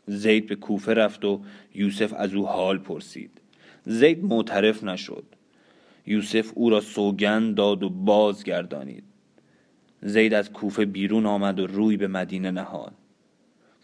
زید 0.06 0.46
به 0.46 0.54
کوفه 0.54 0.94
رفت 0.94 1.24
و 1.24 1.40
یوسف 1.74 2.12
از 2.12 2.34
او 2.34 2.46
حال 2.46 2.78
پرسید. 2.78 3.30
زید 3.84 4.24
معترف 4.24 4.84
نشد. 4.84 5.24
یوسف 6.06 6.50
او 6.54 6.70
را 6.70 6.80
سوگند 6.80 7.54
داد 7.54 7.82
و 7.82 7.88
بازگردانید. 7.88 9.04
زید 10.02 10.34
از 10.34 10.52
کوفه 10.52 10.84
بیرون 10.84 11.26
آمد 11.26 11.60
و 11.60 11.66
روی 11.66 11.96
به 11.96 12.08
مدینه 12.08 12.50
نهاد. 12.50 12.94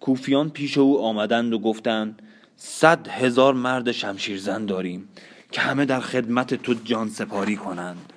کوفیان 0.00 0.50
پیش 0.50 0.78
او 0.78 1.04
آمدند 1.04 1.52
و 1.52 1.58
گفتند 1.58 2.22
صد 2.56 3.08
هزار 3.08 3.54
مرد 3.54 3.92
شمشیرزن 3.92 4.66
داریم 4.66 5.08
که 5.52 5.60
همه 5.60 5.84
در 5.84 6.00
خدمت 6.00 6.54
تو 6.54 6.74
جان 6.74 7.08
سپاری 7.08 7.56
کنند. 7.56 8.12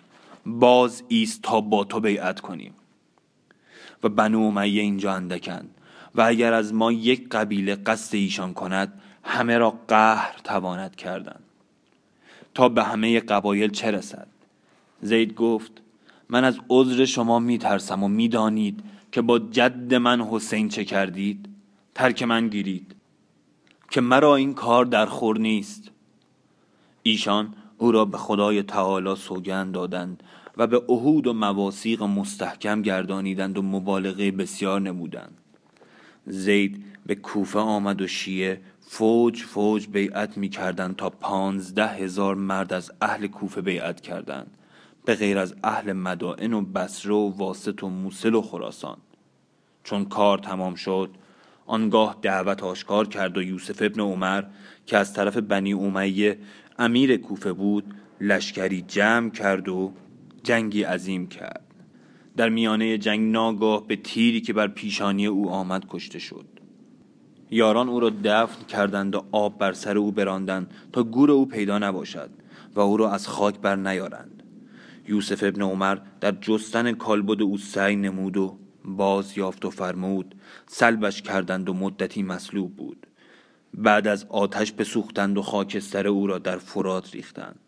باز 0.45 1.03
ایست 1.07 1.41
تا 1.41 1.61
با 1.61 1.83
تو 1.83 1.99
بیعت 1.99 2.39
کنیم. 2.39 2.73
و 4.03 4.09
بنو 4.09 4.41
امیه 4.41 4.81
اینجا 4.81 5.13
اندکند 5.13 5.69
و 6.15 6.21
اگر 6.21 6.53
از 6.53 6.73
ما 6.73 6.91
یک 6.91 7.29
قبیله 7.29 7.75
قصد 7.75 8.15
ایشان 8.15 8.53
کند 8.53 9.01
همه 9.23 9.57
را 9.57 9.79
قهر 9.87 10.35
تواند 10.43 10.95
کردن 10.95 11.39
تا 12.53 12.69
به 12.69 12.83
همه 12.83 13.19
قبایل 13.19 13.71
چه 13.71 13.91
رسد؟ 13.91 14.27
زید 15.01 15.33
گفت 15.33 15.71
من 16.29 16.43
از 16.43 16.59
عذر 16.69 17.05
شما 17.05 17.39
میترسم 17.39 18.03
و 18.03 18.07
می‌دانید 18.07 18.83
که 19.11 19.21
با 19.21 19.39
جد 19.39 19.93
من 19.93 20.21
حسین 20.21 20.69
چه 20.69 20.85
کردید؟ 20.85 21.52
ترک 21.95 22.23
من 22.23 22.47
گیرید 22.47 22.95
که 23.89 24.01
مرا 24.01 24.35
این 24.35 24.53
کار 24.53 24.85
در 24.85 25.05
خور 25.05 25.37
نیست. 25.37 25.91
ایشان 27.03 27.53
او 27.77 27.91
را 27.91 28.05
به 28.05 28.17
خدای 28.17 28.63
تعالی 28.63 29.15
سوگند 29.15 29.73
دادند 29.73 30.23
و 30.57 30.67
به 30.67 30.77
عهود 30.77 31.27
و 31.27 31.33
مواسیق 31.33 32.03
مستحکم 32.03 32.81
گردانیدند 32.81 33.57
و 33.57 33.61
مبالغه 33.61 34.31
بسیار 34.31 34.81
نمودند. 34.81 35.37
زید 36.25 36.85
به 37.05 37.15
کوفه 37.15 37.59
آمد 37.59 38.01
و 38.01 38.07
شیعه 38.07 38.61
فوج 38.79 39.43
فوج 39.43 39.87
بیعت 39.87 40.37
می 40.37 40.49
کردند 40.49 40.95
تا 40.95 41.09
پانزده 41.09 41.87
هزار 41.87 42.35
مرد 42.35 42.73
از 42.73 42.91
اهل 43.01 43.27
کوفه 43.27 43.61
بیعت 43.61 44.01
کردند 44.01 44.57
به 45.05 45.15
غیر 45.15 45.37
از 45.37 45.55
اهل 45.63 45.93
مدائن 45.93 46.53
و 46.53 46.61
بسره 46.61 47.13
و 47.13 47.37
واسط 47.37 47.83
و 47.83 47.89
موسل 47.89 48.35
و 48.35 48.41
خراسان. 48.41 48.97
چون 49.83 50.05
کار 50.05 50.37
تمام 50.37 50.75
شد 50.75 51.09
آنگاه 51.65 52.17
دعوت 52.21 52.63
آشکار 52.63 53.07
کرد 53.07 53.37
و 53.37 53.41
یوسف 53.41 53.81
ابن 53.81 54.01
عمر 54.01 54.43
که 54.85 54.97
از 54.97 55.13
طرف 55.13 55.37
بنی 55.37 55.73
امیه 55.73 56.37
امیر 56.79 57.17
کوفه 57.17 57.53
بود 57.53 57.93
لشکری 58.21 58.81
جمع 58.81 59.29
کرد 59.29 59.69
و 59.69 59.93
جنگی 60.43 60.83
عظیم 60.83 61.27
کرد. 61.27 61.63
در 62.37 62.49
میانه 62.49 62.97
جنگ 62.97 63.31
ناگاه 63.31 63.87
به 63.87 63.95
تیری 63.95 64.41
که 64.41 64.53
بر 64.53 64.67
پیشانی 64.67 65.25
او 65.25 65.49
آمد 65.49 65.85
کشته 65.89 66.19
شد. 66.19 66.45
یاران 67.51 67.89
او 67.89 67.99
را 67.99 68.11
دفن 68.23 68.65
کردند 68.65 69.15
و 69.15 69.25
آب 69.31 69.57
بر 69.57 69.73
سر 69.73 69.97
او 69.97 70.11
براندند 70.11 70.71
تا 70.93 71.03
گور 71.03 71.31
او 71.31 71.45
پیدا 71.45 71.79
نباشد 71.79 72.29
و 72.75 72.79
او 72.79 72.97
را 72.97 73.11
از 73.11 73.27
خاک 73.27 73.59
بر 73.59 73.75
نیارند. 73.75 74.43
یوسف 75.07 75.43
ابن 75.43 75.61
عمر 75.61 75.97
در 76.21 76.31
جستن 76.31 76.91
کالبد 76.91 77.41
او 77.41 77.57
سعی 77.57 77.95
نمود 77.95 78.37
و 78.37 78.57
باز 78.85 79.37
یافت 79.37 79.65
و 79.65 79.69
فرمود 79.69 80.35
سلبش 80.67 81.21
کردند 81.21 81.69
و 81.69 81.73
مدتی 81.73 82.23
مصلوب 82.23 82.75
بود. 82.75 83.07
بعد 83.73 84.07
از 84.07 84.25
آتش 84.29 84.71
بسوختند 84.71 85.37
و 85.37 85.41
خاکستر 85.41 86.07
او 86.07 86.27
را 86.27 86.39
در 86.39 86.57
فرات 86.57 87.15
ریختند. 87.15 87.59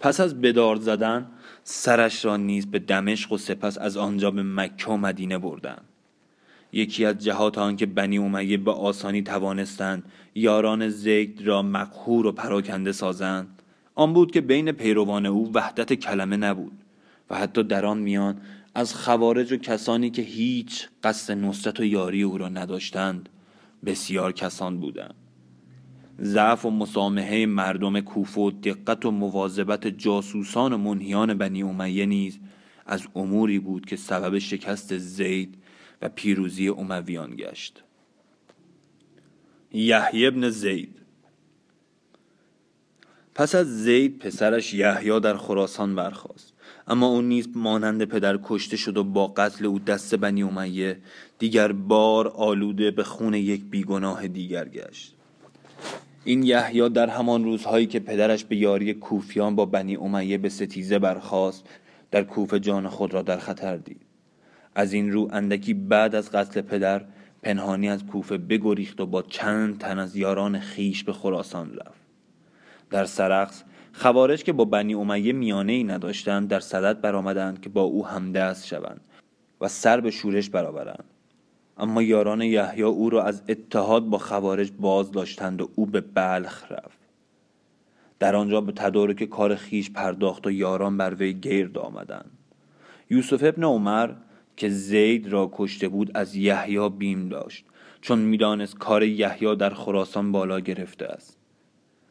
پس 0.00 0.20
از 0.20 0.40
بدار 0.40 0.76
زدن 0.76 1.26
سرش 1.64 2.24
را 2.24 2.36
نیز 2.36 2.66
به 2.66 2.78
دمشق 2.78 3.32
و 3.32 3.38
سپس 3.38 3.78
از 3.78 3.96
آنجا 3.96 4.30
به 4.30 4.42
مکه 4.42 4.90
و 4.90 4.96
مدینه 4.96 5.38
بردند. 5.38 5.84
یکی 6.72 7.04
از 7.04 7.18
جهات 7.18 7.58
آنکه 7.58 7.86
بنی 7.86 8.18
امیه 8.18 8.56
به 8.56 8.72
آسانی 8.72 9.22
توانستند 9.22 10.02
یاران 10.34 10.88
زید 10.88 11.42
را 11.42 11.62
مقهور 11.62 12.26
و 12.26 12.32
پراکنده 12.32 12.92
سازند 12.92 13.62
آن 13.94 14.12
بود 14.12 14.30
که 14.30 14.40
بین 14.40 14.72
پیروان 14.72 15.26
او 15.26 15.52
وحدت 15.54 15.94
کلمه 15.94 16.36
نبود 16.36 16.72
و 17.30 17.34
حتی 17.34 17.62
در 17.62 17.86
آن 17.86 17.98
میان 17.98 18.40
از 18.74 18.94
خوارج 18.94 19.52
و 19.52 19.56
کسانی 19.56 20.10
که 20.10 20.22
هیچ 20.22 20.88
قصد 21.02 21.32
نصرت 21.32 21.80
و 21.80 21.84
یاری 21.84 22.22
او 22.22 22.38
را 22.38 22.48
نداشتند 22.48 23.28
بسیار 23.84 24.32
کسان 24.32 24.80
بودند. 24.80 25.14
ضعف 26.20 26.64
و 26.64 26.70
مسامحه 26.70 27.46
مردم 27.46 28.00
کوفه 28.00 28.40
و 28.40 28.50
دقت 28.50 29.06
و 29.06 29.10
مواظبت 29.10 29.86
جاسوسان 29.86 30.72
و 30.72 30.78
منهیان 30.78 31.34
بنی 31.34 31.62
امیه 31.62 32.06
نیز 32.06 32.38
از 32.86 33.06
اموری 33.14 33.58
بود 33.58 33.86
که 33.86 33.96
سبب 33.96 34.38
شکست 34.38 34.98
زید 34.98 35.54
و 36.02 36.08
پیروزی 36.08 36.68
امویان 36.68 37.36
گشت. 37.36 37.82
یحیی 39.72 40.26
ابن 40.26 40.50
زید 40.50 40.96
پس 43.34 43.54
از 43.54 43.82
زید 43.82 44.18
پسرش 44.18 44.74
یحیی 44.74 45.20
در 45.20 45.36
خراسان 45.36 45.94
برخاست. 45.94 46.49
اما 46.90 47.06
او 47.06 47.22
نیز 47.22 47.48
مانند 47.54 48.04
پدر 48.04 48.38
کشته 48.44 48.76
شد 48.76 48.96
و 48.96 49.04
با 49.04 49.26
قتل 49.26 49.66
او 49.66 49.78
دست 49.78 50.14
بنی 50.14 50.42
امیه 50.42 50.96
دیگر 51.38 51.72
بار 51.72 52.28
آلوده 52.28 52.90
به 52.90 53.04
خون 53.04 53.34
یک 53.34 53.64
بیگناه 53.64 54.28
دیگر 54.28 54.68
گشت. 54.68 55.14
این 56.24 56.42
یحیی 56.42 56.88
در 56.88 57.08
همان 57.08 57.44
روزهایی 57.44 57.86
که 57.86 58.00
پدرش 58.00 58.44
به 58.44 58.56
یاری 58.56 58.94
کوفیان 58.94 59.56
با 59.56 59.66
بنی 59.66 59.96
امیه 59.96 60.38
به 60.38 60.48
ستیزه 60.48 60.98
برخاست 60.98 61.68
در 62.10 62.22
کوفه 62.22 62.60
جان 62.60 62.88
خود 62.88 63.14
را 63.14 63.22
در 63.22 63.38
خطر 63.38 63.76
دید. 63.76 64.00
از 64.74 64.92
این 64.92 65.12
رو 65.12 65.28
اندکی 65.32 65.74
بعد 65.74 66.14
از 66.14 66.30
قتل 66.30 66.60
پدر 66.60 67.04
پنهانی 67.42 67.88
از 67.88 68.06
کوفه 68.06 68.38
بگریخت 68.38 69.00
و 69.00 69.06
با 69.06 69.22
چند 69.22 69.78
تن 69.78 69.98
از 69.98 70.16
یاران 70.16 70.60
خیش 70.60 71.04
به 71.04 71.12
خراسان 71.12 71.74
رفت. 71.74 72.00
در 72.90 73.04
سرخص 73.04 73.62
خوارج 74.00 74.42
که 74.44 74.52
با 74.52 74.64
بنی 74.64 74.94
امیه 74.94 75.32
میانه 75.32 75.72
ای 75.72 75.84
نداشتند 75.84 76.48
در 76.48 76.60
صدد 76.60 77.00
برآمدند 77.00 77.60
که 77.60 77.68
با 77.68 77.82
او 77.82 78.06
همدست 78.06 78.66
شوند 78.66 79.00
و 79.60 79.68
سر 79.68 80.00
به 80.00 80.10
شورش 80.10 80.50
برآورند. 80.50 81.04
اما 81.78 82.02
یاران 82.02 82.42
یحیی 82.42 82.82
او 82.82 83.10
را 83.10 83.22
از 83.22 83.42
اتحاد 83.48 84.04
با 84.04 84.18
خوارج 84.18 84.72
باز 84.78 85.12
داشتند 85.12 85.62
و 85.62 85.70
او 85.74 85.86
به 85.86 86.00
بلخ 86.00 86.72
رفت. 86.72 86.98
در 88.18 88.36
آنجا 88.36 88.60
به 88.60 88.72
تدارک 88.72 89.24
کار 89.24 89.54
خیش 89.54 89.90
پرداخت 89.90 90.46
و 90.46 90.50
یاران 90.50 90.96
بر 90.96 91.14
وی 91.14 91.34
گرد 91.34 91.78
آمدند. 91.78 92.30
یوسف 93.10 93.42
ابن 93.42 93.64
عمر 93.64 94.10
که 94.56 94.68
زید 94.68 95.28
را 95.28 95.50
کشته 95.52 95.88
بود 95.88 96.10
از 96.14 96.34
یحیی 96.36 96.88
بیم 96.88 97.28
داشت 97.28 97.64
چون 98.00 98.18
می‌دانست 98.18 98.78
کار 98.78 99.02
یحیی 99.02 99.56
در 99.56 99.74
خراسان 99.74 100.32
بالا 100.32 100.60
گرفته 100.60 101.06
است. 101.06 101.39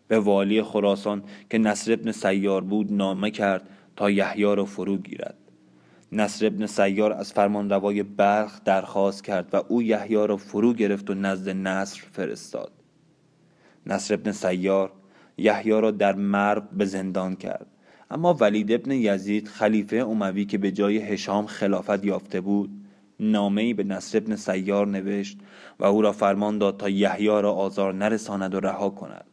به 0.10 0.20
والی 0.20 0.64
خراسان 0.64 1.24
که 1.50 1.58
نصر 1.58 1.94
ابن 1.94 2.12
سیار 2.12 2.62
بود 2.62 2.94
نامه 2.94 3.32
کرد 3.32 3.70
تا 3.96 4.10
یحیی 4.10 4.44
را 4.44 4.66
فرو 4.66 4.98
گیرد. 4.98 5.38
نصر 6.12 6.46
ابن 6.46 6.66
سیار 6.66 7.14
از 7.14 7.34
فرمانروای 7.34 8.04
بلخ 8.04 8.64
درخواست 8.66 9.24
کرد 9.24 9.50
و 9.54 9.64
او 9.68 9.82
یحیی 9.82 10.28
را 10.28 10.38
فرو 10.38 10.74
گرفت 10.74 11.10
و 11.10 11.14
نزد 11.14 11.50
نصر 11.50 12.02
فرستاد. 12.12 12.72
نصر 13.86 14.14
ابن 14.14 14.32
سیار 14.32 14.92
یحیی 15.38 15.72
را 15.72 15.92
در 15.92 16.16
مرو 16.16 16.62
به 16.78 16.86
زندان 16.86 17.36
کرد. 17.36 17.68
اما 18.12 18.34
ولید 18.34 18.72
ابن 18.72 18.92
یزید 18.92 19.48
خلیفه 19.48 19.96
اموی 19.96 20.46
که 20.46 20.58
به 20.58 20.72
جای 20.72 20.98
هشام 20.98 21.46
خلافت 21.46 22.06
یافته 22.06 22.42
بود 22.42 22.70
نامه 23.20 23.74
به 23.74 23.84
نصر 23.84 24.18
ابن 24.18 24.36
سیار 24.36 24.88
نوشت 24.88 25.40
و 25.80 25.86
او 25.86 26.02
را 26.02 26.12
فرمان 26.12 26.58
داد 26.58 26.78
تا 26.78 26.90
یحیی 26.90 27.28
را 27.28 27.54
آزار 27.54 27.94
نرساند 27.94 28.56
و 28.56 28.60
رها 28.60 28.90
کند. 28.90 29.29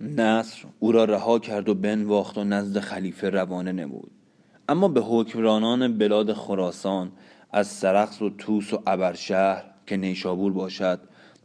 نصر 0.00 0.64
او 0.78 0.92
را 0.92 1.04
رها 1.04 1.38
کرد 1.38 1.68
و 1.68 1.74
بنواخت 1.74 2.38
و 2.38 2.44
نزد 2.44 2.78
خلیفه 2.78 3.30
روانه 3.30 3.72
نمود. 3.72 4.10
اما 4.68 4.88
به 4.88 5.00
حکمرانان 5.00 5.98
بلاد 5.98 6.32
خراسان 6.32 7.12
از 7.52 7.66
سرخس 7.66 8.22
و 8.22 8.30
توس 8.30 8.72
و 8.72 8.82
ابرشهر 8.86 9.64
که 9.86 9.96
نیشابور 9.96 10.52
باشد 10.52 11.00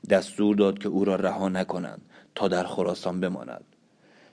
دستور 0.09 0.55
داد 0.55 0.79
که 0.79 0.89
او 0.89 1.05
را 1.05 1.15
رها 1.15 1.49
نکنند 1.49 2.01
تا 2.35 2.47
در 2.47 2.63
خراسان 2.63 3.19
بماند. 3.19 3.63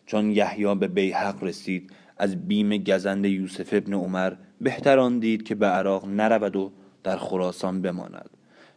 چون 0.07 0.31
یحیی 0.31 0.75
به 0.75 0.89
بیحق 0.89 1.45
رسید 1.45 1.91
از 2.17 2.49
بیم 2.49 2.77
گزند 2.77 3.25
یوسف 3.25 3.69
ابن 3.73 3.95
عمر 3.95 4.33
بهتر 4.61 4.99
آن 4.99 5.19
دید 5.19 5.43
که 5.43 5.55
به 5.55 5.67
عراق 5.67 6.07
نرود 6.07 6.57
و 6.57 6.73
در 7.03 7.17
خراسان 7.17 7.83
بماند. 7.83 8.31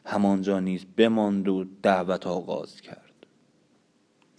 همانجا 0.06 0.60
نیز 0.60 0.86
بماند 0.98 1.48
و 1.48 1.66
دعوت 1.84 2.28
آغاز 2.28 2.82
کرد. 2.82 3.09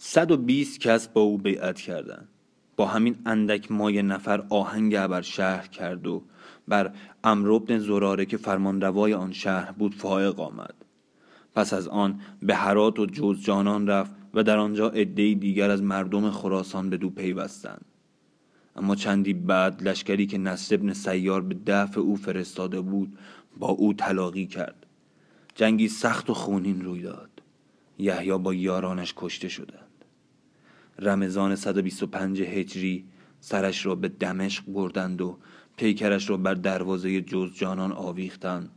صد 0.03 0.31
و 0.31 0.37
بیست 0.37 0.79
کس 0.79 1.07
با 1.07 1.21
او 1.21 1.37
بیعت 1.37 1.79
کردند. 1.79 2.27
با 2.75 2.85
همین 2.85 3.15
اندک 3.25 3.71
مای 3.71 4.01
نفر 4.01 4.43
آهنگ 4.49 4.95
ابر 4.95 5.21
شهر 5.21 5.67
کرد 5.67 6.07
و 6.07 6.23
بر 6.67 6.93
امربن 7.23 7.79
زراره 7.79 8.25
که 8.25 8.37
فرمانروای 8.37 9.13
آن 9.13 9.31
شهر 9.31 9.71
بود 9.71 9.95
فائق 9.95 10.39
آمد. 10.39 10.73
پس 11.55 11.73
از 11.73 11.87
آن 11.87 12.21
به 12.41 12.55
هرات 12.55 12.99
و 12.99 13.05
جوزجانان 13.05 13.87
رفت 13.87 14.15
و 14.33 14.43
در 14.43 14.57
آنجا 14.57 14.89
عدهای 14.89 15.35
دیگر 15.35 15.69
از 15.69 15.83
مردم 15.83 16.31
خراسان 16.31 16.89
به 16.89 16.97
دو 16.97 17.09
پیوستند. 17.09 17.85
اما 18.75 18.95
چندی 18.95 19.33
بعد 19.33 19.87
لشکری 19.87 20.27
که 20.27 20.37
نصر 20.37 20.75
ابن 20.75 20.93
سیار 20.93 21.41
به 21.41 21.55
دفع 21.65 21.99
او 21.99 22.15
فرستاده 22.15 22.81
بود 22.81 23.17
با 23.57 23.67
او 23.67 23.93
تلاقی 23.93 24.47
کرد. 24.47 24.85
جنگی 25.55 25.87
سخت 25.87 26.29
و 26.29 26.33
خونین 26.33 26.81
روی 26.81 27.01
داد. 27.01 27.29
یحیی 27.97 28.37
با 28.37 28.53
یارانش 28.53 29.13
کشته 29.17 29.49
شدند 29.49 29.90
رمضان 30.99 31.55
125 31.55 32.41
هجری 32.41 33.05
سرش 33.39 33.85
را 33.85 33.95
به 33.95 34.07
دمشق 34.07 34.63
بردند 34.67 35.21
و 35.21 35.37
پیکرش 35.77 36.29
را 36.29 36.37
بر 36.37 36.53
دروازه 36.53 37.21
جانان 37.55 37.91
آویختند. 37.91 38.69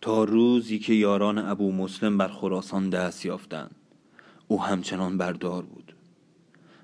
تا 0.00 0.24
روزی 0.24 0.78
که 0.78 0.94
یاران 0.94 1.38
ابو 1.38 1.72
مسلم 1.72 2.18
بر 2.18 2.28
خراسان 2.28 2.90
دست 2.90 3.26
یافتند. 3.26 3.74
او 4.48 4.62
همچنان 4.62 5.18
بردار 5.18 5.62
بود. 5.62 5.94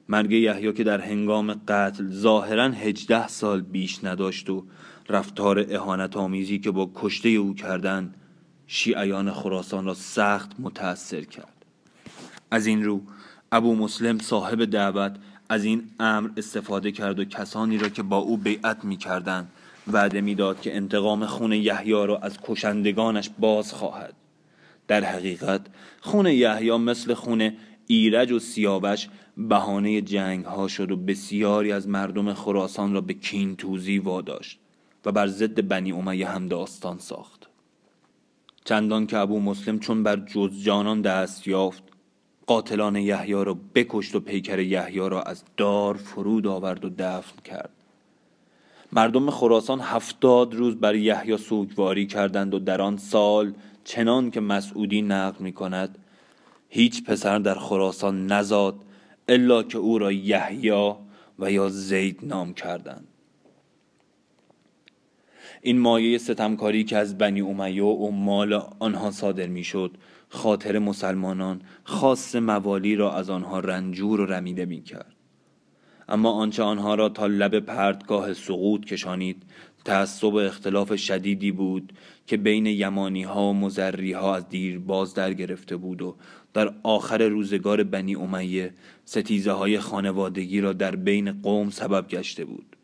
مرگ 0.09 0.33
یحیی 0.33 0.73
که 0.73 0.85
در 0.85 1.01
هنگام 1.01 1.55
قتل 1.69 2.07
ظاهرا 2.09 2.65
هجده 2.65 3.29
سال 3.29 3.61
بیش 3.61 4.05
نداشت 4.05 4.51
و 4.51 4.67
رفتار 5.09 5.67
اهانت 5.69 6.17
آمیزی 6.17 6.59
که 6.59 6.71
با 6.71 6.91
کشته 6.95 7.29
او 7.29 7.55
کردند 7.55 8.15
شیعیان 8.67 9.33
خراسان 9.33 9.85
را 9.85 9.95
سخت 9.95 10.51
متأثر 10.59 11.23
کرد. 11.23 11.65
از 12.51 12.67
این 12.67 12.85
رو 12.85 13.03
ابو 13.53 13.75
مسلم 13.75 14.19
صاحب 14.19 14.65
دعوت 14.65 15.17
از 15.49 15.65
این 15.65 15.91
امر 16.01 16.31
استفاده 16.37 16.93
کرد 16.93 17.19
و 17.19 17.25
کسانی 17.25 17.79
را 17.79 17.89
که 17.89 18.03
با 18.03 18.17
او 18.17 18.37
بیعت 18.37 18.85
می 18.85 18.97
کردن 18.97 19.49
وعده 19.93 20.21
می‌داد 20.21 20.61
که 20.61 20.77
انتقام 20.77 21.27
خون 21.27 21.53
یحیی 21.53 21.93
را 21.93 22.19
از 22.19 22.39
کشندگانش 22.43 23.31
باز 23.39 23.73
خواهد. 23.73 24.15
در 24.89 25.05
حقیقت 25.05 25.61
خون 26.01 26.27
یحیی 26.27 26.77
مثل 26.77 27.15
خون 27.15 27.53
ایرج 27.87 28.33
و 28.33 28.39
سیاوش 28.39 29.09
بهانه 29.37 30.01
جنگ 30.01 30.45
ها 30.45 30.69
شد 30.69 30.91
و 30.91 30.97
بسیاری 30.97 31.73
از 31.73 31.89
مردم 31.89 32.35
خراسان 32.35 32.93
را 32.93 33.01
به 33.01 33.15
کین 33.15 33.57
توزی 33.57 33.99
واداشت 33.99 34.59
و 35.05 35.13
بر 35.13 35.27
ضد 35.27 35.69
بنی 35.69 35.93
امیه 35.93 36.29
هم 36.29 36.47
داستان 36.47 36.99
ساخت. 36.99 37.47
چندان 38.65 39.07
که 39.07 39.19
ابو 39.19 39.41
مسلم 39.41 39.79
چون 39.79 40.03
بر 40.03 40.17
جز 40.17 40.63
جانان 40.63 41.03
دست 41.03 41.49
یافت 41.49 41.83
قاتلان 42.51 42.97
یحیی 42.97 43.45
را 43.45 43.57
بکشت 43.75 44.15
و 44.15 44.21
پیکر 44.21 44.59
یحیی 44.59 44.99
را 44.99 45.23
از 45.23 45.45
دار 45.57 45.95
فرود 45.95 46.47
آورد 46.47 46.85
و 46.85 46.91
دفن 46.99 47.43
کرد. 47.45 47.71
مردم 48.93 49.31
خراسان 49.31 49.81
هفتاد 49.81 50.55
روز 50.55 50.77
بر 50.77 50.95
یحیی 50.95 51.37
سوگواری 51.37 52.07
کردند 52.07 52.55
و 52.55 52.59
در 52.59 52.83
آن 52.83 52.97
سال 52.97 53.55
چنان 53.85 54.31
که 54.31 54.41
مسعودی 54.41 55.03
نقل 55.03 55.45
می 55.45 55.53
کند 55.53 55.99
هیچ 56.69 57.05
پسر 57.05 57.39
در 57.39 57.55
خراسان 57.55 58.27
نزاد 58.27 58.75
الا 59.29 59.63
که 59.63 59.79
او 59.79 59.99
را 59.99 60.13
یحیی 60.13 60.95
و 61.39 61.51
یا 61.51 61.69
زید 61.69 62.19
نام 62.23 62.55
کردند. 62.55 63.09
این 65.63 65.79
مایه 65.79 66.19
ستمکاری 66.19 66.85
که 66.85 66.97
از 66.97 67.19
بنی 67.19 67.41
امیه 67.41 67.85
و 67.85 68.11
مال 68.11 68.63
آنها 68.79 69.11
صادر 69.11 69.47
می‌شد 69.47 69.91
خاطر 70.33 70.79
مسلمانان 70.79 71.63
خاص 71.85 72.37
موالی 72.37 72.97
را 72.97 73.15
از 73.15 73.31
آنها 73.31 73.61
رنجور 73.61 74.21
و 74.21 74.27
رمیده 74.27 74.65
می 74.65 74.83
کرد 74.83 75.15
اما 76.09 76.31
آنچه 76.31 76.63
آنها 76.63 76.95
را 76.95 77.09
تا 77.09 77.27
لب 77.27 77.61
پردگاه 77.61 78.35
سقوط 78.35 78.85
کشانید 78.85 79.43
تعصب 79.85 80.35
اختلاف 80.35 80.97
شدیدی 80.97 81.53
بود 81.53 81.93
که 82.27 82.37
بین 82.37 82.67
یمانی 82.67 83.23
ها 83.23 83.51
و 83.51 83.55
مزری 83.55 84.13
ها 84.13 84.37
از 84.37 84.49
دیر 84.49 84.79
باز 84.79 85.15
در 85.15 85.33
گرفته 85.33 85.77
بود 85.77 86.03
و 86.03 86.17
در 86.55 86.75
آخر 86.83 87.29
روزگار 87.29 87.83
بنی 87.83 88.15
امیه 88.15 88.73
ستیزه 89.05 89.53
های 89.53 89.79
خانوادگی 89.79 90.61
را 90.61 90.73
در 90.73 90.97
بین 90.97 91.33
قوم 91.43 91.71
سبب 91.71 92.09
گشته 92.09 92.45
بود. 92.45 92.77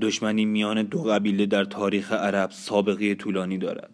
دشمنی 0.00 0.44
میان 0.44 0.82
دو 0.82 1.02
قبیله 1.02 1.46
در 1.46 1.64
تاریخ 1.64 2.12
عرب 2.12 2.50
سابقه 2.50 3.14
طولانی 3.14 3.58
دارد. 3.58 3.93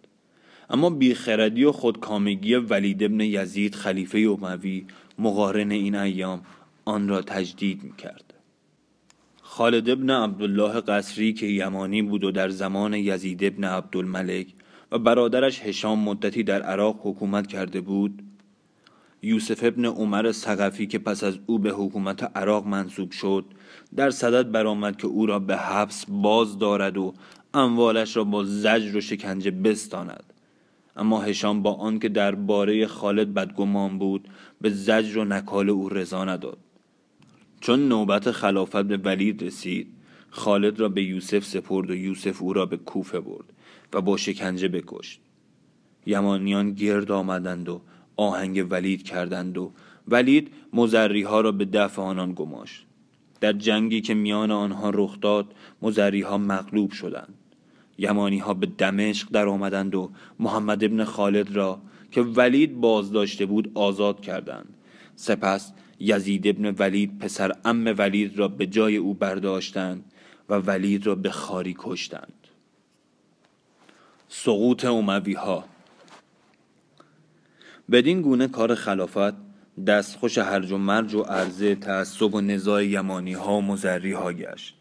اما 0.71 0.91
بیخردی 0.91 1.65
و 1.65 1.73
خودکامگی 1.73 2.55
ولید 2.55 3.03
ابن 3.03 3.21
یزید 3.21 3.75
خلیفه 3.75 4.19
اموی 4.19 4.87
مقارن 5.19 5.71
این 5.71 5.95
ایام 5.95 6.43
آن 6.85 7.09
را 7.09 7.23
تجدید 7.23 7.83
می‌کرد. 7.83 8.35
خالد 9.43 9.91
ابن 9.91 10.11
عبدالله 10.11 10.81
قصری 10.81 11.33
که 11.33 11.47
یمانی 11.47 12.03
بود 12.03 12.25
و 12.25 12.31
در 12.31 12.49
زمان 12.49 12.95
یزید 12.95 13.45
ابن 13.45 13.65
عبدالملک 13.65 14.47
و 14.93 14.99
برادرش 14.99 15.61
هشام 15.61 15.99
مدتی 15.99 16.43
در 16.43 16.63
عراق 16.63 17.01
حکومت 17.03 17.47
کرده 17.47 17.81
بود 17.81 18.23
یوسف 19.23 19.65
ابن 19.65 19.85
عمر 19.85 20.33
سقفی 20.33 20.87
که 20.87 20.99
پس 20.99 21.25
از 21.25 21.39
او 21.47 21.59
به 21.59 21.71
حکومت 21.71 22.37
عراق 22.37 22.67
منصوب 22.67 23.11
شد 23.11 23.45
در 23.97 24.11
صدد 24.11 24.51
برآمد 24.51 24.97
که 24.97 25.07
او 25.07 25.27
را 25.27 25.39
به 25.39 25.57
حبس 25.57 26.05
باز 26.09 26.59
دارد 26.59 26.99
و 26.99 27.15
اموالش 27.55 28.17
را 28.17 28.25
با 28.25 28.45
زجر 28.45 28.97
و 28.97 29.01
شکنجه 29.01 29.51
بستاند. 29.51 30.25
اما 31.01 31.21
هشام 31.21 31.63
با 31.63 31.73
آنکه 31.73 32.09
باره 32.31 32.87
خالد 32.87 33.35
بدگمان 33.35 33.99
بود 33.99 34.29
به 34.61 34.71
زجر 34.71 35.19
و 35.19 35.25
نکال 35.25 35.71
او 35.71 35.89
رضا 35.89 36.25
نداد. 36.25 36.59
چون 37.61 37.89
نوبت 37.89 38.31
خلافت 38.31 38.83
به 38.83 38.97
ولید 38.97 39.43
رسید 39.43 39.87
خالد 40.31 40.81
را 40.81 40.89
به 40.89 41.03
یوسف 41.03 41.45
سپرد 41.45 41.91
و 41.91 41.95
یوسف 41.95 42.43
او 42.43 42.53
را 42.53 42.67
به 42.67 42.77
کوفه 42.77 43.21
برد 43.21 43.45
و 43.93 44.01
با 44.01 44.17
شکنجه 44.17 44.69
بکشت. 44.69 45.21
یمانیان 46.07 46.75
گرد 46.75 47.11
آمدند 47.11 47.69
و 47.69 47.81
آهنگ 48.17 48.67
ولید 48.71 49.03
کردند 49.03 49.59
و 49.59 49.73
ولید 50.09 50.51
مزری 50.73 51.23
ها 51.23 51.41
را 51.41 51.53
به 51.53 51.65
دفع 51.65 52.03
آنان 52.03 52.33
گماشت. 52.33 52.87
در 53.41 53.53
جنگی 53.53 54.01
که 54.01 54.15
میان 54.15 54.51
آنها 54.51 54.91
رخ 54.91 55.21
داد 55.21 55.55
مزری 55.83 56.21
ها 56.21 56.39
مغلوب 56.39 56.91
شدند. 56.91 57.35
یمانی 58.01 58.39
ها 58.39 58.55
به 58.55 58.67
دمشق 58.67 59.29
در 59.31 59.49
آمدند 59.49 59.95
و 59.95 60.11
محمد 60.39 60.85
ابن 60.85 61.05
خالد 61.05 61.57
را 61.57 61.81
که 62.11 62.23
ولید 62.23 62.81
بازداشته 62.81 63.47
بود 63.47 63.71
آزاد 63.75 64.21
کردند. 64.21 64.75
سپس 65.17 65.73
یزید 65.99 66.47
ابن 66.47 66.75
ولید 66.79 67.19
پسر 67.19 67.53
ام 67.65 67.95
ولید 67.99 68.39
را 68.39 68.49
به 68.49 68.67
جای 68.67 68.97
او 68.97 69.15
برداشتند 69.15 70.05
و 70.49 70.55
ولید 70.55 71.07
را 71.07 71.15
به 71.15 71.31
خاری 71.31 71.77
کشتند. 71.79 72.33
سقوط 74.29 74.85
اموی 74.85 75.33
ها 75.33 75.65
بدین 77.91 78.23
گونه 78.23 78.49
کار 78.49 78.75
خلافت 78.75 79.35
دستخوش 79.87 80.39
هرج 80.39 80.73
و 80.73 80.79
مرج 80.79 81.15
و 81.15 81.23
عرضه 81.23 81.75
تعصب 81.75 82.35
و 82.35 82.41
نزاع 82.41 82.87
یمانی 82.87 83.33
ها 83.33 83.57
و 83.57 83.63
مزری 83.63 84.13
ها 84.13 84.33
گشت. 84.33 84.80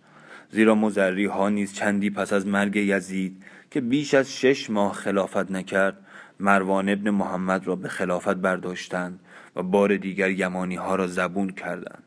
زیرا 0.51 0.75
مزری 0.75 1.25
ها 1.25 1.49
نیز 1.49 1.73
چندی 1.73 2.09
پس 2.09 2.33
از 2.33 2.47
مرگ 2.47 2.75
یزید 2.75 3.43
که 3.71 3.81
بیش 3.81 4.13
از 4.13 4.37
شش 4.37 4.69
ماه 4.69 4.93
خلافت 4.93 5.51
نکرد 5.51 5.97
مروان 6.39 6.89
ابن 6.89 7.09
محمد 7.09 7.67
را 7.67 7.75
به 7.75 7.87
خلافت 7.87 8.35
برداشتند 8.35 9.19
و 9.55 9.63
بار 9.63 9.97
دیگر 9.97 10.29
یمانی 10.29 10.75
ها 10.75 10.95
را 10.95 11.07
زبون 11.07 11.49
کردند. 11.49 12.03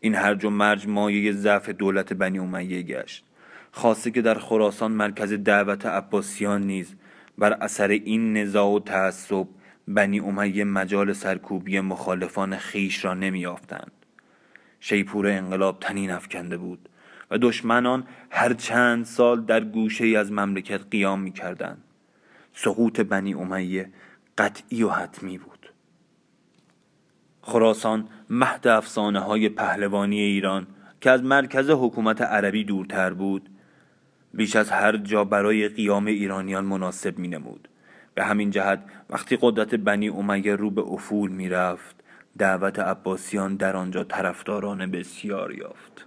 این 0.00 0.14
هرج 0.14 0.44
و 0.44 0.50
مرج 0.50 0.88
مایه 0.88 1.32
ضعف 1.32 1.68
دولت 1.68 2.12
بنی 2.12 2.38
امیه 2.38 2.82
گشت. 2.82 3.24
خاصه 3.72 4.10
که 4.10 4.22
در 4.22 4.38
خراسان 4.38 4.92
مرکز 4.92 5.32
دعوت 5.32 5.86
عباسیان 5.86 6.62
نیز 6.62 6.94
بر 7.38 7.52
اثر 7.52 7.88
این 7.88 8.36
نزاع 8.36 8.66
و 8.66 8.80
تعصب 8.80 9.46
بنی 9.88 10.20
امیه 10.20 10.64
مجال 10.64 11.12
سرکوبی 11.12 11.80
مخالفان 11.80 12.56
خیش 12.56 13.04
را 13.04 13.14
نمیافتند 13.14 13.92
شیپور 14.80 15.26
انقلاب 15.26 15.80
تنین 15.80 16.10
افکنده 16.10 16.56
بود. 16.56 16.88
و 17.30 17.38
دشمنان 17.38 18.04
هر 18.30 18.52
چند 18.54 19.04
سال 19.04 19.44
در 19.44 19.64
گوشه 19.64 20.18
از 20.18 20.32
مملکت 20.32 20.80
قیام 20.90 21.20
می 21.20 21.32
کردن. 21.32 21.76
سقوط 22.52 23.00
بنی 23.00 23.34
امیه 23.34 23.90
قطعی 24.38 24.82
و 24.82 24.88
حتمی 24.88 25.38
بود. 25.38 25.72
خراسان 27.42 28.08
مهد 28.30 28.66
افسانه 28.66 29.20
های 29.20 29.48
پهلوانی 29.48 30.20
ایران 30.20 30.66
که 31.00 31.10
از 31.10 31.22
مرکز 31.22 31.70
حکومت 31.70 32.22
عربی 32.22 32.64
دورتر 32.64 33.12
بود 33.12 33.48
بیش 34.34 34.56
از 34.56 34.70
هر 34.70 34.96
جا 34.96 35.24
برای 35.24 35.68
قیام 35.68 36.06
ایرانیان 36.06 36.64
مناسب 36.64 37.18
می 37.18 37.28
نمود 37.28 37.68
به 38.14 38.24
همین 38.24 38.50
جهت 38.50 38.84
وقتی 39.10 39.38
قدرت 39.40 39.74
بنی 39.74 40.08
امیه 40.08 40.56
رو 40.56 40.70
به 40.70 40.82
افول 40.82 41.30
می 41.30 41.48
رفت 41.48 41.96
دعوت 42.38 42.78
عباسیان 42.78 43.56
در 43.56 43.76
آنجا 43.76 44.04
طرفداران 44.04 44.90
بسیار 44.90 45.54
یافت. 45.54 46.06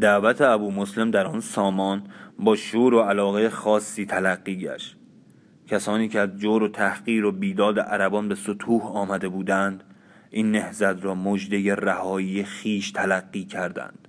دعوت 0.00 0.40
ابو 0.40 0.70
مسلم 0.70 1.10
در 1.10 1.26
آن 1.26 1.40
سامان 1.40 2.02
با 2.38 2.56
شور 2.56 2.94
و 2.94 3.00
علاقه 3.00 3.50
خاصی 3.50 4.06
تلقی 4.06 4.56
گشت. 4.56 4.96
کسانی 5.68 6.08
که 6.08 6.20
از 6.20 6.38
جور 6.38 6.62
و 6.62 6.68
تحقیر 6.68 7.24
و 7.24 7.32
بیداد 7.32 7.78
عربان 7.78 8.28
به 8.28 8.34
سطوح 8.34 8.82
آمده 8.82 9.28
بودند 9.28 9.84
این 10.30 10.52
نهزت 10.52 11.04
را 11.04 11.14
مژده 11.14 11.74
رهایی 11.74 12.44
خیش 12.44 12.90
تلقی 12.90 13.44
کردند. 13.44 14.08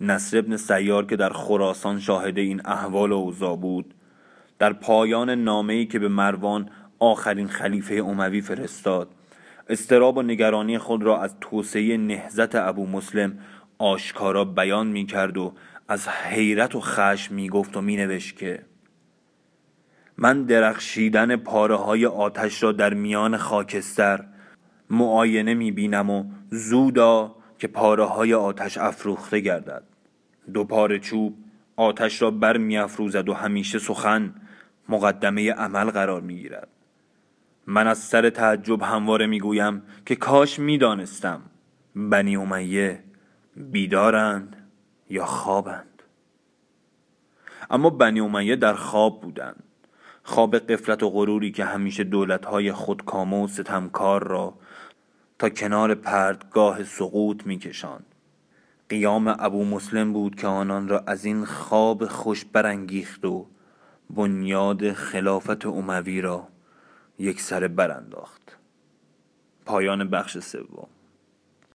نصر 0.00 0.38
ابن 0.38 0.56
سیار 0.56 1.06
که 1.06 1.16
در 1.16 1.30
خراسان 1.30 2.00
شاهد 2.00 2.38
این 2.38 2.60
احوال 2.64 3.12
و 3.12 3.16
اوضاع 3.16 3.56
بود 3.56 3.94
در 4.58 4.72
پایان 4.72 5.30
نامه‌ای 5.30 5.86
که 5.86 5.98
به 5.98 6.08
مروان 6.08 6.70
آخرین 6.98 7.48
خلیفه 7.48 7.94
اموی 7.94 8.40
فرستاد 8.40 9.08
استراب 9.68 10.16
و 10.16 10.22
نگرانی 10.22 10.78
خود 10.78 11.02
را 11.02 11.22
از 11.22 11.34
توسعه 11.40 11.96
نهزت 11.96 12.54
ابو 12.54 12.86
مسلم 12.86 13.38
آشکارا 13.78 14.44
بیان 14.44 14.86
می 14.86 15.06
کرد 15.06 15.38
و 15.38 15.54
از 15.88 16.08
حیرت 16.08 16.74
و 16.74 16.80
خشم 16.80 17.34
می 17.34 17.48
گفت 17.48 17.76
و 17.76 17.80
می 17.80 17.96
نوشت 17.96 18.36
که 18.36 18.64
من 20.16 20.42
درخشیدن 20.42 21.36
پاره 21.36 21.76
های 21.76 22.06
آتش 22.06 22.62
را 22.62 22.72
در 22.72 22.94
میان 22.94 23.36
خاکستر 23.36 24.24
معاینه 24.90 25.54
می 25.54 25.72
بینم 25.72 26.10
و 26.10 26.24
زودا 26.50 27.34
که 27.58 27.68
پاره 27.68 28.04
های 28.04 28.34
آتش 28.34 28.78
افروخته 28.78 29.40
گردد. 29.40 29.82
دو 30.52 30.64
پاره 30.64 30.98
چوب 30.98 31.34
آتش 31.76 32.22
را 32.22 32.30
بر 32.30 32.56
می 32.56 32.78
افروزد 32.78 33.28
و 33.28 33.34
همیشه 33.34 33.78
سخن 33.78 34.34
مقدمه 34.88 35.52
عمل 35.52 35.90
قرار 35.90 36.20
می 36.20 36.36
گیرد 36.36 36.68
من 37.66 37.86
از 37.86 37.98
سر 37.98 38.30
تعجب 38.30 38.82
همواره 38.82 39.26
می 39.26 39.40
گویم 39.40 39.82
که 40.06 40.16
کاش 40.16 40.58
می 40.58 40.78
دانستم 40.78 41.40
بنی 41.96 42.36
امیه 42.36 43.04
بیدارند 43.58 44.56
یا 45.10 45.26
خوابند 45.26 46.02
اما 47.70 47.90
بنی 47.90 48.20
امیه 48.20 48.56
در 48.56 48.74
خواب 48.74 49.20
بودند 49.20 49.62
خواب 50.22 50.58
قفلت 50.58 51.02
و 51.02 51.10
غروری 51.10 51.52
که 51.52 51.64
همیشه 51.64 52.04
دولتهای 52.04 52.72
خودکامه 52.72 53.44
و 53.44 53.48
ستمکار 53.48 54.28
را 54.28 54.54
تا 55.38 55.48
کنار 55.48 55.94
پردگاه 55.94 56.84
سقوط 56.84 57.46
میکشاند. 57.46 58.06
قیام 58.88 59.36
ابو 59.38 59.64
مسلم 59.64 60.12
بود 60.12 60.34
که 60.34 60.46
آنان 60.46 60.88
را 60.88 61.04
از 61.06 61.24
این 61.24 61.44
خواب 61.44 62.06
خوش 62.06 62.44
برانگیخت 62.44 63.24
و 63.24 63.46
بنیاد 64.10 64.92
خلافت 64.92 65.66
اموی 65.66 66.20
را 66.20 66.48
یک 67.18 67.40
سر 67.40 67.68
برانداخت. 67.68 68.56
پایان 69.64 70.10
بخش 70.10 70.38
سوم. 70.38 70.88